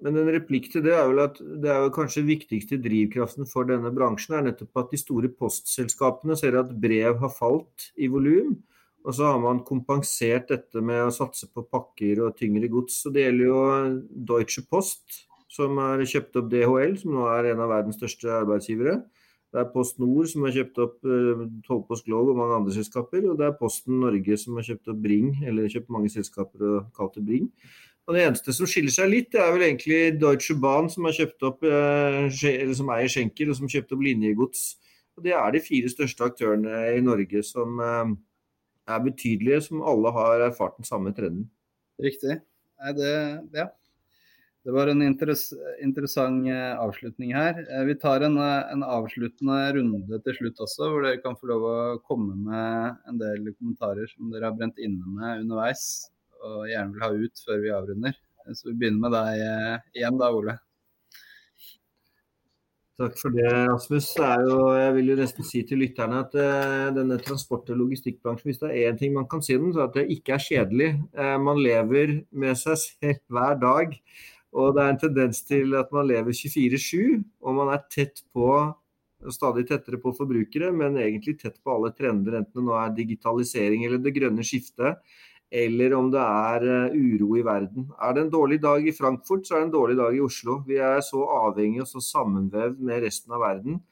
men 0.03 0.19
en 0.19 0.31
replikk 0.35 0.67
til 0.73 0.83
det 0.83 0.97
er 0.97 1.07
vel 1.07 1.23
at 1.23 1.39
det 1.39 1.71
er 1.71 1.85
jo 1.85 1.95
kanskje 1.95 2.25
viktigste 2.27 2.81
drivkraften 2.83 3.47
for 3.47 3.69
denne 3.69 3.93
bransjen 3.95 4.35
er 4.35 4.47
nettopp 4.49 4.83
at 4.83 4.91
de 4.95 4.99
store 4.99 5.31
postselskapene 5.31 6.35
ser 6.39 6.59
at 6.59 6.73
brev 6.83 7.21
har 7.23 7.33
falt 7.35 7.93
i 7.95 8.11
volum. 8.11 8.57
Og 9.03 9.17
så 9.19 9.33
har 9.33 9.39
man 9.43 9.65
kompensert 9.67 10.51
dette 10.51 10.83
med 10.83 11.09
å 11.09 11.15
satse 11.15 11.49
på 11.51 11.65
pakker 11.67 12.23
og 12.23 12.37
tyngre 12.39 12.71
gods. 12.71 13.01
Og 13.07 13.15
det 13.15 13.27
gjelder 13.27 13.49
jo 13.49 13.63
Deutsche 14.31 14.63
Post, 14.71 15.25
som 15.51 15.79
har 15.83 16.03
kjøpt 16.07 16.39
opp 16.39 16.51
DHL, 16.53 16.95
som 17.01 17.17
nå 17.17 17.27
er 17.33 17.51
en 17.51 17.65
av 17.65 17.73
verdens 17.73 17.99
største 17.99 18.31
arbeidsgivere. 18.43 19.01
Det 19.53 19.61
er 19.61 19.73
Post 19.75 19.99
Nord 20.01 20.31
som 20.31 20.47
har 20.47 20.55
kjøpt 20.55 20.79
opp 20.81 20.95
uh, 21.05 21.43
Tollpost 21.67 22.07
Globe 22.07 22.33
og 22.33 22.39
mange 22.39 22.57
andre 22.57 22.73
selskaper. 22.73 23.27
Og 23.29 23.37
det 23.41 23.51
er 23.51 23.59
Posten 23.59 23.99
Norge 24.01 24.39
som 24.41 24.57
har 24.57 24.65
kjøpt 24.71 24.95
opp 24.95 25.03
Bring, 25.05 25.35
eller 25.45 25.69
kjøpt 25.73 25.93
mange 25.93 26.13
selskaper 26.13 26.69
og 26.71 26.87
kalt 26.97 27.19
det 27.19 27.27
Bring. 27.27 27.51
Og 28.09 28.17
Det 28.17 28.23
eneste 28.27 28.53
som 28.55 28.67
skiller 28.67 28.91
seg 28.91 29.11
litt, 29.13 29.29
det 29.31 29.39
er 29.39 29.53
vel 29.55 29.65
egentlig 29.69 30.01
Deutsche 30.19 30.57
Bahn 30.59 30.89
som 30.91 31.07
opp, 31.07 31.63
eh, 31.63 32.27
som 32.75 32.91
eier 32.91 33.11
Schenker 33.11 33.51
og 33.53 33.59
som 33.59 33.71
kjøpte 33.71 33.95
opp 33.95 34.03
linjegods. 34.03 34.63
Og 35.17 35.23
Det 35.23 35.35
er 35.37 35.53
de 35.53 35.61
fire 35.63 35.89
største 35.93 36.25
aktørene 36.27 36.97
i 36.97 37.01
Norge 37.01 37.45
som 37.47 37.79
eh, 37.79 38.15
er 38.91 39.05
betydelige, 39.05 39.61
som 39.69 39.85
alle 39.87 40.11
har 40.11 40.49
erfart 40.49 40.81
den 40.81 40.89
samme 40.89 41.15
trenden. 41.15 41.47
Riktig. 42.03 42.41
Det, 42.99 43.13
ja. 43.55 43.69
det 44.67 44.73
var 44.75 44.91
en 44.91 45.05
interessant 45.07 46.49
eh, 46.51 46.73
avslutning 46.75 47.37
her. 47.39 47.61
Vi 47.87 47.95
tar 48.03 48.27
en, 48.27 48.35
en, 48.43 48.83
avsluttende 48.83 49.61
runde 49.77 50.19
til 50.27 50.41
slutt 50.41 50.65
også, 50.67 50.89
hvor 50.91 51.07
dere 51.07 51.23
kan 51.23 51.39
få 51.39 51.53
lov 51.53 51.69
å 51.71 51.77
komme 52.03 52.35
med 52.49 52.99
en 53.07 53.23
del 53.23 53.53
kommentarer 53.55 54.11
som 54.11 54.35
dere 54.35 54.51
har 54.51 54.59
brent 54.59 54.83
inne 54.83 55.07
med 55.21 55.45
underveis 55.45 56.11
og 56.43 56.69
gjerne 56.71 56.93
vil 56.95 57.07
ha 57.07 57.11
ut 57.15 57.47
før 57.47 57.63
vi 57.63 57.73
avrunder. 57.79 58.19
Så 58.51 58.71
vi 58.71 58.77
begynner 58.81 59.07
med 59.07 59.15
deg 59.15 59.47
eh, 59.47 59.89
igjen 60.01 60.19
da, 60.21 60.29
Ole. 60.35 60.59
Takk 63.01 63.15
for 63.19 63.35
det, 63.35 63.47
Rasmus. 63.49 64.11
Jeg 64.21 64.91
vil 64.95 65.09
jo 65.11 65.15
nesten 65.19 65.47
si 65.47 65.63
til 65.67 65.81
lytterne 65.81 66.21
at 66.23 66.35
uh, 66.37 66.91
denne 66.95 67.17
transport- 67.25 67.71
og 67.73 67.81
logistikkbransjen, 67.81 68.51
hvis 68.51 68.61
det 68.61 68.69
er 68.69 68.91
én 68.91 68.99
ting 69.01 69.15
man 69.17 69.27
kan 69.31 69.43
si 69.43 69.57
den, 69.57 69.73
så 69.75 69.83
er 69.83 69.89
at 69.89 69.97
det 69.97 70.05
ikke 70.13 70.37
er 70.37 70.45
kjedelig. 70.45 70.91
Uh, 71.17 71.39
man 71.43 71.59
lever 71.63 72.13
med 72.31 72.61
seg 72.61 72.79
selv 72.83 73.23
hver 73.33 73.57
dag. 73.63 73.97
Og 74.53 74.77
det 74.77 74.85
er 74.85 74.93
en 74.93 75.01
tendens 75.01 75.41
til 75.49 75.75
at 75.81 75.91
man 75.97 76.07
lever 76.11 76.37
24-7, 76.37 77.25
og 77.41 77.59
man 77.63 77.73
er 77.73 77.83
tett 77.91 78.23
på 78.37 78.53
stadig 79.33 79.65
tettere 79.71 80.01
på 80.03 80.13
forbrukere, 80.17 80.71
men 80.75 80.99
egentlig 81.01 81.39
tett 81.41 81.59
på 81.63 81.75
alle 81.75 81.93
trender, 81.97 82.41
enten 82.41 82.59
det 82.59 82.67
nå 82.67 82.75
er 82.77 82.95
digitalisering 82.97 83.87
eller 83.87 84.03
det 84.03 84.15
grønne 84.17 84.45
skiftet 84.47 84.99
eller 85.53 85.93
om 85.99 86.09
det 86.13 86.21
er 86.23 86.65
eh, 86.65 86.95
uro 86.97 87.37
i 87.37 87.45
verden. 87.45 87.91
Er 88.01 88.15
det 88.17 88.25
en 88.25 88.33
dårlig 88.33 88.59
dag 88.63 88.87
i 88.89 88.95
Frankfurt, 88.97 89.45
så 89.45 89.57
er 89.57 89.61
det 89.61 89.67
en 89.69 89.75
dårlig 89.75 89.99
dag 89.99 90.17
i 90.17 90.23
Oslo. 90.25 90.63
Vi 90.65 90.79
er 90.81 91.03
så 91.05 91.27
avhengige 91.45 91.85
og 91.85 91.91
så 91.91 92.01
sammenvevd 92.07 92.81
med 92.81 93.05
resten 93.05 93.37
av 93.37 93.45
verden 93.45 93.83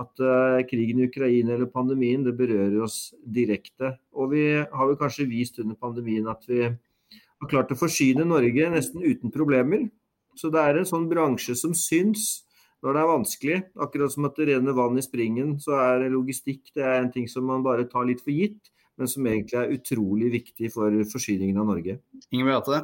at 0.00 0.22
uh, 0.24 0.60
krigen 0.64 1.02
i 1.02 1.08
Ukraina 1.10 1.52
eller 1.52 1.68
pandemien 1.68 2.22
det 2.24 2.32
berører 2.38 2.78
oss 2.86 3.10
direkte. 3.20 3.98
Og 4.16 4.32
vi 4.32 4.44
har 4.56 4.88
vel 4.88 4.96
kanskje 4.96 5.28
vist 5.28 5.60
under 5.60 5.76
pandemien 5.76 6.30
at 6.30 6.46
vi 6.48 6.62
har 6.64 7.50
klart 7.50 7.74
å 7.74 7.76
forsyne 7.76 8.24
Norge 8.24 8.70
nesten 8.72 9.04
uten 9.04 9.34
problemer. 9.34 9.90
Så 10.38 10.48
det 10.48 10.62
er 10.62 10.80
en 10.80 10.88
sånn 10.88 11.08
bransje 11.10 11.58
som 11.58 11.76
syns 11.76 12.46
når 12.80 12.96
det 12.96 13.02
er 13.02 13.12
vanskelig. 13.12 13.62
Akkurat 13.76 14.14
som 14.14 14.24
at 14.30 14.40
det 14.40 14.48
renner 14.54 14.78
vann 14.78 14.96
i 14.96 15.04
springen, 15.04 15.58
så 15.60 15.76
er 15.82 16.08
logistikk 16.08 16.70
det 16.72 16.86
er 16.86 17.02
en 17.02 17.12
ting 17.12 17.28
som 17.28 17.44
man 17.50 17.66
bare 17.66 17.84
tar 17.90 18.08
litt 18.08 18.24
for 18.24 18.32
gitt 18.32 18.72
men 19.00 19.08
som 19.08 19.26
egentlig 19.26 19.56
er 19.56 19.74
utrolig 19.74 20.30
viktig 20.34 20.68
for 20.74 20.96
forsyningen 21.08 21.56
av 21.60 21.70
Norge. 21.70 21.96
Inger 22.28 22.50
Beate? 22.50 22.80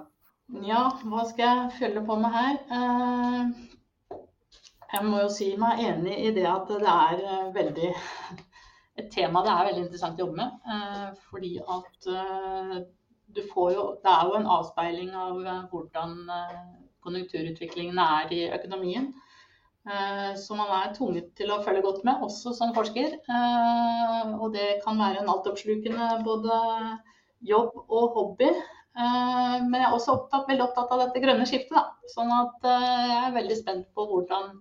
Ja, 0.65 0.87
hva 1.05 1.25
skal 1.29 1.45
jeg 1.45 1.77
følge 1.81 2.03
på 2.07 2.17
med 2.23 2.33
her? 2.33 2.59
Eh, 2.79 4.21
jeg 4.95 5.05
må 5.05 5.21
jo 5.25 5.31
si 5.35 5.51
meg 5.61 5.83
enig 5.85 6.17
i 6.23 6.31
det 6.37 6.47
at 6.49 6.71
det 6.71 6.93
er 6.93 7.25
eh, 7.25 7.49
veldig 7.57 7.91
et 8.97 9.11
tema 9.13 9.43
det 9.45 9.53
er 9.53 9.67
veldig 9.69 9.83
interessant 9.83 10.17
å 10.17 10.25
jobbe 10.25 10.39
med. 10.39 10.55
Eh, 10.73 11.09
fordi 11.29 11.53
at 11.61 12.09
du 13.37 13.43
får 13.51 13.73
jo 13.75 13.83
Det 14.01 14.13
er 14.13 14.31
jo 14.31 14.39
en 14.39 14.51
avspeiling 14.55 15.11
av 15.19 15.43
hvordan 15.69 16.15
konjunkturutviklingen 17.05 17.99
er 18.01 18.33
i 18.33 18.45
økonomien. 18.55 19.11
Eh, 19.87 20.35
som 20.35 20.59
man 20.59 20.73
er 20.75 20.95
tvunget 20.97 21.29
til 21.39 21.51
å 21.55 21.61
følge 21.63 21.85
godt 21.85 22.01
med, 22.07 22.23
også 22.27 22.51
som 22.59 22.73
forsker. 22.75 23.13
Eh, 23.23 24.33
og 24.35 24.49
det 24.57 24.81
kan 24.83 24.99
være 24.99 25.23
en 25.23 25.31
altoppslukende 25.31 26.09
både 26.27 26.57
jobb 27.47 27.77
og 27.85 28.17
hobby. 28.17 28.49
Eh, 28.51 29.55
men 29.63 29.77
jeg 29.79 29.87
er 29.87 29.95
også 29.95 30.17
opptatt, 30.17 30.49
veldig 30.51 30.65
opptatt 30.67 30.91
av 30.97 31.05
dette 31.05 31.23
grønne 31.23 31.47
skiftet. 31.47 31.77
Da. 31.77 31.85
Sånn 32.17 32.35
at 32.35 32.67
jeg 32.67 33.21
er 33.21 33.39
veldig 33.39 33.61
spent 33.63 33.89
på 33.95 34.09
hvordan 34.11 34.59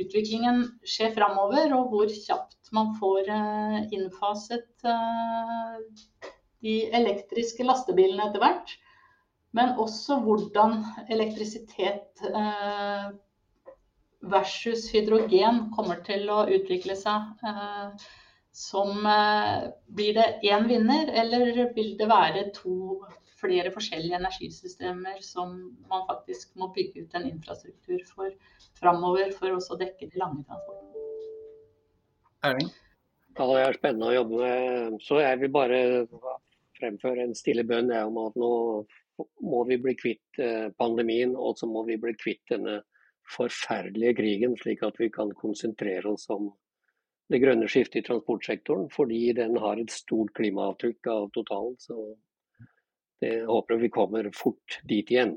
utviklingen 0.00 0.62
skjer 0.88 1.10
framover, 1.12 1.68
og 1.76 1.90
hvor 1.92 2.08
kjapt 2.08 2.70
man 2.72 2.94
får 2.96 3.26
innfaset 3.92 4.86
de 6.64 6.76
elektriske 6.96 7.66
lastebilene 7.68 8.24
etter 8.24 8.40
hvert. 8.40 8.72
Men 9.52 9.74
også 9.84 10.16
hvordan 10.24 10.78
elektrisitet 11.12 12.24
versus 14.22 14.86
hydrogen 14.92 15.66
kommer 15.76 16.02
til 16.06 16.28
å 16.30 16.44
utvikle 16.50 16.96
seg 16.98 17.46
eh, 17.48 18.06
som 18.52 19.06
eh, 19.08 19.70
Blir 19.96 20.14
det 20.18 20.28
én 20.46 20.68
vinner, 20.68 21.08
eller 21.08 21.72
vil 21.74 21.96
det 21.98 22.08
være 22.08 22.50
to 22.56 23.02
flere 23.42 23.72
forskjellige 23.74 24.20
energisystemer 24.20 25.18
som 25.24 25.56
man 25.90 26.04
faktisk 26.06 26.52
må 26.60 26.70
bygge 26.76 27.02
ut 27.02 27.16
en 27.18 27.26
infrastruktur 27.26 28.04
for 28.06 28.30
framover 28.78 29.32
for 29.34 29.56
å 29.56 29.80
dekke 29.80 30.06
de 30.12 30.20
lange 30.20 30.44
transportene? 30.46 31.08
Erling? 32.46 32.70
Ja, 33.32 33.46
det 33.48 33.58
er 33.62 33.78
spennende 33.78 34.10
å 34.10 34.14
jobbe 34.14 34.38
med. 34.44 34.96
Så 35.02 35.18
jeg 35.22 35.40
vil 35.40 35.52
bare 35.54 35.82
fremføre 36.78 37.24
en 37.24 37.34
stille 37.38 37.64
bønn 37.66 37.90
om 38.02 38.18
at 38.26 38.38
nå 38.38 38.52
må 39.42 39.64
vi 39.68 39.78
bli 39.80 39.94
kvitt 39.98 40.40
eh, 40.42 40.68
pandemien, 40.78 41.34
og 41.36 41.58
så 41.58 41.68
må 41.70 41.84
vi 41.88 41.98
bli 42.00 42.14
kvitt 42.18 42.42
denne 42.50 42.80
forferdelige 43.30 44.16
krigen, 44.18 44.56
slik 44.60 44.82
at 44.86 44.98
vi 45.00 45.10
kan 45.12 45.32
konsentrere 45.38 46.12
oss 46.12 46.28
om 46.32 46.50
det 47.32 47.40
grønne 47.42 47.68
skiftet 47.70 48.02
i 48.02 48.06
transportsektoren. 48.08 48.88
Fordi 48.92 49.22
den 49.36 49.56
har 49.62 49.80
et 49.80 49.94
stort 49.94 50.34
klimaavtrykk 50.38 51.08
av 51.12 51.30
totalen. 51.36 51.78
Så 51.80 51.96
det 53.22 53.44
håper 53.48 53.80
vi 53.80 53.92
kommer 53.94 54.28
fort 54.36 54.80
dit 54.90 55.10
igjen. 55.14 55.36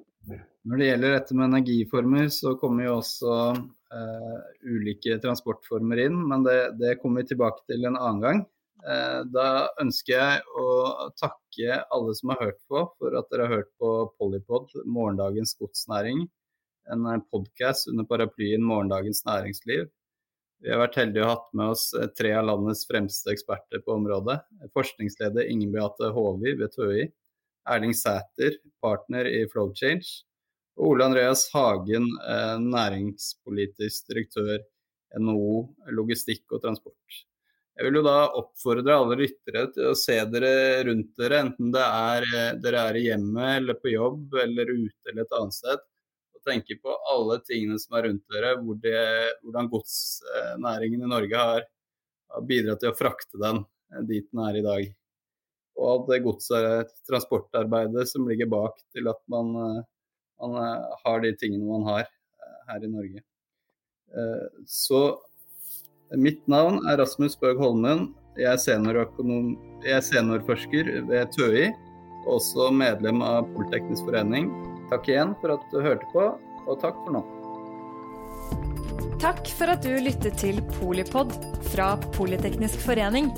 Når 0.66 0.82
det 0.82 0.90
gjelder 0.90 1.14
dette 1.14 1.38
med 1.38 1.52
energiformer, 1.52 2.30
så 2.34 2.56
kommer 2.58 2.88
jo 2.88 2.98
også 2.98 3.34
eh, 3.54 4.38
ulike 4.66 5.20
transportformer 5.22 6.02
inn. 6.08 6.18
Men 6.32 6.46
det, 6.48 6.60
det, 6.82 6.98
kommer 7.02 7.22
vi 7.22 7.34
tilbake 7.34 7.62
til 7.70 7.86
en 7.86 8.00
annen 8.00 8.24
gang. 8.24 8.42
Eh, 8.82 9.20
da 9.30 9.50
ønsker 9.82 10.16
jeg 10.16 10.42
å 10.58 10.66
takke 11.22 11.78
alle 11.94 12.16
som 12.18 12.34
har 12.34 12.42
hørt 12.48 12.60
på, 12.66 12.82
for 12.98 13.20
at 13.20 13.30
dere 13.30 13.46
har 13.46 13.62
hørt 13.62 13.72
på 13.82 13.94
Polypod, 14.18 14.74
morgendagens 14.86 15.54
godsnæring. 15.62 16.26
En 16.94 17.22
podkast 17.32 17.88
under 17.88 18.06
paraplyen 18.06 18.64
Morgendagens 18.64 19.24
næringsliv. 19.26 19.88
Vi 20.62 20.70
har 20.70 20.78
vært 20.84 20.98
heldige 21.00 21.24
og 21.26 21.32
hatt 21.32 21.48
med 21.58 21.72
oss 21.74 21.86
eh, 21.98 22.12
tre 22.14 22.34
av 22.38 22.46
landets 22.46 22.86
fremste 22.86 23.32
eksperter 23.34 23.82
på 23.82 23.96
området. 23.96 24.38
Forskningsleder 24.78 25.50
Ingen 25.50 25.72
Beate 25.74 26.12
Håvi 26.14 26.54
ved 26.60 26.76
TØI. 26.76 27.08
Erling 27.74 27.96
Sæter, 27.98 28.60
partner 28.86 29.26
i 29.26 29.40
Flowchange. 29.50 30.06
Og 30.78 30.92
Ole 30.92 31.08
Andreas 31.08 31.48
Hagen, 31.56 32.06
eh, 32.22 32.54
næringspolitisk 32.62 34.14
direktør 34.14 34.62
NHO 35.18 35.58
logistikk 35.98 36.46
og 36.54 36.62
transport. 36.68 37.20
Jeg 37.76 37.90
vil 37.90 38.00
jo 38.00 38.06
da 38.06 38.30
oppfordre 38.44 38.94
alle 38.94 39.18
lyttere 39.24 39.66
til 39.74 39.90
å 39.90 39.98
se 39.98 40.20
dere 40.32 40.86
rundt 40.86 41.18
dere, 41.18 41.42
enten 41.48 41.74
det 41.74 41.90
er 41.90 42.30
eh, 42.30 42.54
dere 42.62 42.88
er 42.92 43.02
i 43.02 43.06
hjemmet 43.10 43.58
eller 43.58 43.82
på 43.82 43.98
jobb 43.98 44.38
eller 44.46 44.70
ute 44.70 45.10
eller 45.10 45.26
et 45.26 45.38
annet 45.42 45.62
sted 45.64 45.86
tenker 46.46 46.80
på 46.82 46.94
alle 47.12 47.40
tingene 47.46 47.80
som 47.82 47.98
er 47.98 48.08
rundt 48.10 48.24
dere, 48.34 48.56
hvor 48.62 48.78
det, 48.84 49.00
hvordan 49.44 49.70
godsnæringen 49.72 51.06
i 51.06 51.10
Norge 51.12 51.42
har, 51.42 51.66
har, 52.34 52.46
bidratt 52.50 52.84
til 52.84 52.94
å 52.94 52.98
frakte 52.98 53.42
den 53.42 53.64
eh, 53.64 54.06
dit 54.08 54.28
den 54.32 54.44
er 54.46 54.60
i 54.60 54.66
dag. 54.66 54.90
Og 55.76 55.88
at 55.92 56.10
det 56.12 56.24
godstransportarbeidet 56.24 58.08
som 58.08 58.28
ligger 58.30 58.50
bak 58.52 58.80
til 58.96 59.12
at 59.12 59.22
man, 59.32 59.54
eh, 59.62 59.80
man 60.44 60.60
eh, 60.62 61.00
har 61.04 61.24
de 61.26 61.34
tingene 61.40 61.68
man 61.70 61.88
har 61.90 62.06
her 62.70 62.86
i 62.86 62.90
Norge. 62.90 63.22
Så 64.66 65.00
mitt 66.18 66.48
navn 66.50 66.80
er 66.90 66.98
Rasmus 67.02 67.36
Bøg 67.38 67.60
Holmen. 67.62 68.08
Jeg 68.40 68.48
er, 68.52 68.62
seniorøkonom, 68.62 69.52
jeg 69.86 69.94
er 69.98 70.06
seniorforsker 70.06 70.90
ved 71.10 71.30
TØI, 71.36 71.68
og 72.26 72.32
også 72.40 72.72
medlem 72.74 73.22
av 73.26 73.46
Politeknisk 73.54 74.08
forening. 74.10 74.50
Takk 74.92 75.10
igjen 75.10 75.34
for 75.42 75.56
at 75.56 75.66
du 75.72 75.80
hørte 75.82 76.08
på, 76.14 76.28
og 76.66 76.80
takk 76.82 77.00
for 77.06 77.18
nå. 77.18 77.24
Takk 79.22 79.48
for 79.58 79.72
at 79.74 79.86
du 79.86 79.96
lyttet 80.04 80.38
til 80.38 80.60
Polipod 80.76 81.34
fra 81.72 81.96
Politeknisk 82.18 82.82
forening. 82.84 83.32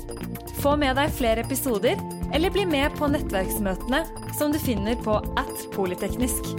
Få 0.58 0.74
med 0.80 0.98
deg 0.98 1.12
flere 1.14 1.44
episoder, 1.46 2.00
eller 2.34 2.52
bli 2.52 2.66
med 2.68 2.92
på 2.98 3.08
nettverksmøtene 3.08 4.02
som 4.36 4.52
du 4.52 4.58
finner 4.60 4.98
på 5.04 5.20
at 5.40 5.68
polyteknisk. 5.72 6.52